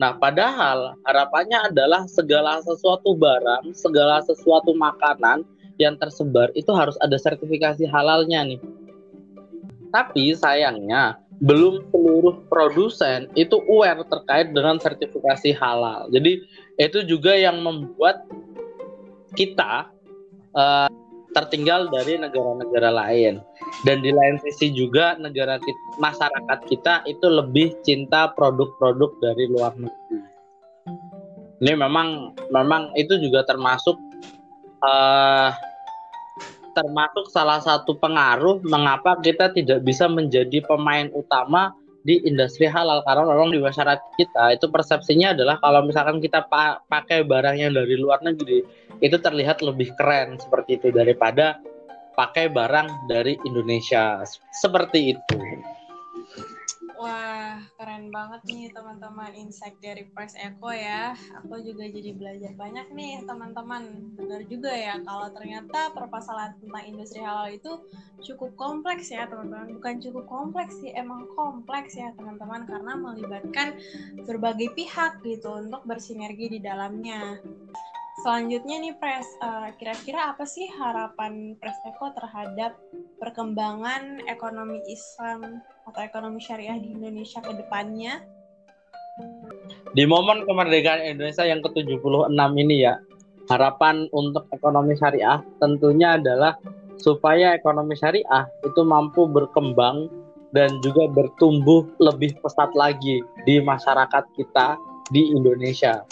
Nah, 0.00 0.16
padahal 0.16 0.96
harapannya 1.04 1.68
adalah 1.68 2.08
segala 2.08 2.64
sesuatu 2.64 3.12
barang, 3.12 3.76
segala 3.76 4.24
sesuatu 4.24 4.72
makanan 4.72 5.44
yang 5.82 5.98
tersebar 5.98 6.54
itu 6.54 6.70
harus 6.70 6.94
ada 7.02 7.18
sertifikasi 7.18 7.82
halalnya 7.90 8.46
nih. 8.46 8.60
Tapi 9.90 10.32
sayangnya 10.32 11.20
belum 11.42 11.90
seluruh 11.90 12.46
produsen 12.46 13.26
itu 13.34 13.58
aware 13.66 14.06
terkait 14.06 14.54
dengan 14.54 14.78
sertifikasi 14.78 15.50
halal. 15.58 16.06
Jadi 16.14 16.46
itu 16.78 16.98
juga 17.02 17.34
yang 17.34 17.58
membuat 17.66 18.22
kita 19.34 19.90
uh, 20.54 20.86
tertinggal 21.34 21.90
dari 21.90 22.20
negara-negara 22.20 22.92
lain 22.92 23.40
dan 23.82 24.04
di 24.04 24.12
lain 24.14 24.36
sisi 24.44 24.70
juga 24.70 25.16
negara 25.18 25.58
kita, 25.58 25.82
masyarakat 25.98 26.58
kita 26.68 26.94
itu 27.10 27.26
lebih 27.26 27.74
cinta 27.82 28.30
produk-produk 28.36 29.10
dari 29.18 29.44
luar 29.50 29.72
negeri. 29.74 30.20
Ini 31.62 31.74
memang 31.74 32.38
memang 32.54 32.94
itu 32.94 33.18
juga 33.18 33.42
termasuk 33.48 33.98
uh, 34.84 35.50
termasuk 36.72 37.28
salah 37.28 37.60
satu 37.60 37.96
pengaruh 37.96 38.60
mengapa 38.66 39.16
kita 39.20 39.52
tidak 39.52 39.84
bisa 39.84 40.08
menjadi 40.08 40.64
pemain 40.64 41.08
utama 41.12 41.76
di 42.02 42.18
industri 42.26 42.66
halal 42.66 43.00
karena 43.06 43.22
memang 43.30 43.54
di 43.54 43.62
masyarakat 43.62 44.02
kita 44.18 44.58
itu 44.58 44.66
persepsinya 44.66 45.38
adalah 45.38 45.62
kalau 45.62 45.86
misalkan 45.86 46.18
kita 46.18 46.42
pa 46.50 46.82
pakai 46.90 47.22
barang 47.22 47.56
yang 47.62 47.72
dari 47.78 47.94
luar 47.94 48.18
negeri 48.26 48.66
itu 48.98 49.16
terlihat 49.18 49.62
lebih 49.62 49.94
keren 49.94 50.34
seperti 50.42 50.82
itu 50.82 50.90
daripada 50.90 51.62
pakai 52.18 52.50
barang 52.50 53.08
dari 53.08 53.38
Indonesia 53.46 54.20
seperti 54.52 55.16
itu. 55.16 55.38
Wah, 57.02 57.58
keren 57.74 58.14
banget 58.14 58.46
nih 58.46 58.70
teman-teman 58.70 59.34
insight 59.34 59.74
dari 59.82 60.06
Press 60.14 60.38
Echo 60.38 60.70
ya. 60.70 61.18
Aku 61.42 61.58
juga 61.58 61.82
jadi 61.90 62.14
belajar 62.14 62.54
banyak 62.54 62.94
nih 62.94 63.26
teman-teman. 63.26 64.14
Benar 64.14 64.46
juga 64.46 64.70
ya 64.70 65.02
kalau 65.02 65.26
ternyata 65.34 65.90
permasalahan 65.90 66.54
tentang 66.62 66.86
industri 66.86 67.18
halal 67.18 67.50
itu 67.50 67.82
cukup 68.22 68.54
kompleks 68.54 69.10
ya 69.10 69.26
teman-teman. 69.26 69.74
Bukan 69.82 69.98
cukup 69.98 70.30
kompleks 70.30 70.78
sih, 70.78 70.94
emang 70.94 71.26
kompleks 71.34 71.98
ya 71.98 72.14
teman-teman 72.14 72.70
karena 72.70 72.94
melibatkan 72.94 73.74
berbagai 74.22 74.70
pihak 74.78 75.26
gitu 75.26 75.58
untuk 75.58 75.82
bersinergi 75.82 76.54
di 76.54 76.60
dalamnya. 76.62 77.42
Selanjutnya 78.22 78.78
nih 78.78 78.94
Pres, 78.94 79.26
uh, 79.42 79.74
kira-kira 79.74 80.30
apa 80.30 80.46
sih 80.46 80.70
harapan 80.70 81.58
Pres 81.58 81.82
Eko 81.82 82.14
terhadap 82.14 82.78
perkembangan 83.22 84.26
ekonomi 84.26 84.82
Islam 84.90 85.62
atau 85.86 86.00
ekonomi 86.02 86.42
syariah 86.42 86.74
di 86.82 86.90
Indonesia 86.90 87.38
ke 87.38 87.54
depannya? 87.54 88.18
Di 89.94 90.02
momen 90.10 90.42
kemerdekaan 90.42 91.06
Indonesia 91.06 91.46
yang 91.46 91.62
ke-76 91.62 92.34
ini 92.58 92.82
ya, 92.82 92.98
harapan 93.46 94.10
untuk 94.10 94.50
ekonomi 94.50 94.98
syariah 94.98 95.38
tentunya 95.62 96.18
adalah 96.18 96.58
supaya 96.98 97.54
ekonomi 97.54 97.94
syariah 97.94 98.50
itu 98.66 98.82
mampu 98.82 99.30
berkembang 99.30 100.10
dan 100.50 100.82
juga 100.82 101.06
bertumbuh 101.06 101.86
lebih 102.02 102.34
pesat 102.42 102.74
lagi 102.74 103.22
di 103.46 103.62
masyarakat 103.62 104.24
kita 104.34 104.74
di 105.14 105.30
Indonesia. 105.30 106.02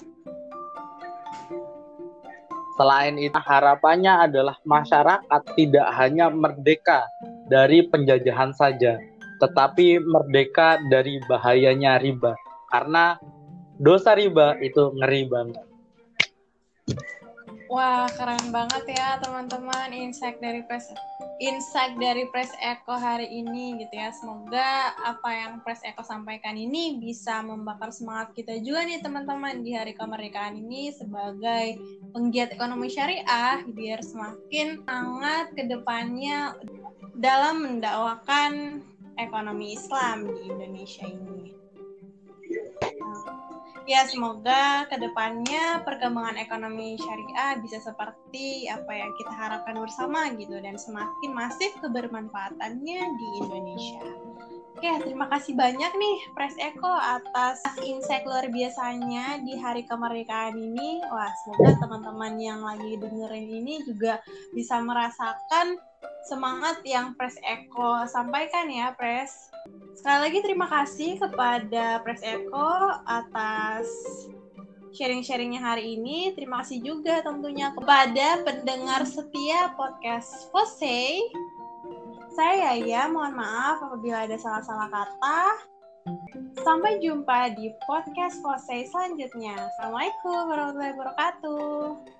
Selain 2.80 3.12
itu, 3.20 3.36
harapannya 3.36 4.32
adalah 4.32 4.56
masyarakat 4.64 5.42
tidak 5.52 5.84
hanya 6.00 6.32
merdeka 6.32 7.04
dari 7.52 7.84
penjajahan 7.84 8.56
saja, 8.56 8.96
tetapi 9.36 10.00
merdeka 10.00 10.80
dari 10.88 11.20
bahayanya 11.28 12.00
riba. 12.00 12.32
Karena 12.72 13.20
dosa 13.76 14.16
riba 14.16 14.56
itu 14.64 14.96
ngeri 14.96 15.28
banget. 15.28 15.69
Wah, 17.70 18.10
keren 18.18 18.50
banget 18.50 18.98
ya 18.98 19.14
teman-teman 19.22 19.94
insight 19.94 20.42
dari 20.42 20.66
Press 20.66 20.90
insight 21.38 21.94
dari 22.02 22.26
Press 22.34 22.50
Eko 22.58 22.98
hari 22.98 23.30
ini 23.30 23.78
gitu 23.78 23.94
ya. 23.94 24.10
Semoga 24.10 24.90
apa 25.06 25.30
yang 25.30 25.62
Press 25.62 25.78
Eko 25.86 26.02
sampaikan 26.02 26.58
ini 26.58 26.98
bisa 26.98 27.38
membakar 27.46 27.94
semangat 27.94 28.34
kita 28.34 28.58
juga 28.58 28.82
nih 28.82 28.98
teman-teman 28.98 29.62
di 29.62 29.70
hari 29.70 29.94
kemerdekaan 29.94 30.58
ini 30.58 30.90
sebagai 30.90 31.78
penggiat 32.10 32.58
ekonomi 32.58 32.90
syariah 32.90 33.62
biar 33.70 34.02
semakin 34.02 34.82
hangat 34.90 35.54
ke 35.54 35.70
depannya 35.70 36.58
dalam 37.14 37.62
mendakwakan 37.62 38.82
ekonomi 39.14 39.78
Islam 39.78 40.26
di 40.26 40.50
Indonesia 40.50 41.06
ini. 41.06 41.59
Ya, 43.90 44.06
semoga 44.06 44.86
ke 44.86 45.02
depannya 45.02 45.82
perkembangan 45.82 46.38
ekonomi 46.38 46.94
syariah 46.94 47.58
bisa 47.58 47.82
seperti 47.82 48.70
apa 48.70 48.86
yang 48.94 49.10
kita 49.18 49.34
harapkan 49.34 49.74
bersama 49.82 50.30
gitu 50.38 50.62
dan 50.62 50.78
semakin 50.78 51.34
masif 51.34 51.74
kebermanfaatannya 51.82 53.00
di 53.18 53.28
Indonesia. 53.42 54.06
Oke, 54.78 54.94
terima 55.02 55.26
kasih 55.26 55.58
banyak 55.58 55.90
nih 55.90 56.16
Pres 56.38 56.54
Eko 56.62 56.86
atas 56.86 57.66
insight 57.82 58.22
luar 58.22 58.46
biasanya 58.46 59.42
di 59.42 59.58
hari 59.58 59.82
kemerdekaan 59.82 60.54
ini. 60.54 61.02
Wah, 61.10 61.34
semoga 61.42 61.74
teman-teman 61.82 62.38
yang 62.38 62.62
lagi 62.62 62.94
dengerin 62.94 63.58
ini 63.58 63.82
juga 63.82 64.22
bisa 64.54 64.78
merasakan 64.78 65.82
semangat 66.24 66.80
yang 66.86 67.12
Pres 67.16 67.36
Eko 67.42 68.06
sampaikan 68.06 68.70
ya, 68.70 68.92
Pres. 68.94 69.50
Sekali 69.98 70.18
lagi 70.28 70.38
terima 70.40 70.66
kasih 70.70 71.18
kepada 71.18 72.00
Pres 72.04 72.22
Eko 72.22 72.70
atas 73.04 73.88
sharing-sharingnya 74.94 75.62
hari 75.62 75.98
ini. 75.98 76.34
Terima 76.34 76.62
kasih 76.62 76.82
juga 76.82 77.22
tentunya 77.22 77.74
kepada 77.74 78.42
pendengar 78.46 79.06
setia 79.06 79.74
podcast 79.74 80.50
Fose. 80.50 81.18
Saya 82.30 82.78
ya, 82.78 83.10
mohon 83.10 83.34
maaf 83.34 83.82
apabila 83.82 84.24
ada 84.24 84.38
salah-salah 84.38 84.88
kata. 84.88 85.42
Sampai 86.62 87.02
jumpa 87.02 87.54
di 87.54 87.70
podcast 87.84 88.40
Fose 88.40 88.88
selanjutnya. 88.88 89.56
Assalamualaikum 89.56 90.48
warahmatullahi 90.48 90.94
wabarakatuh. 90.96 92.19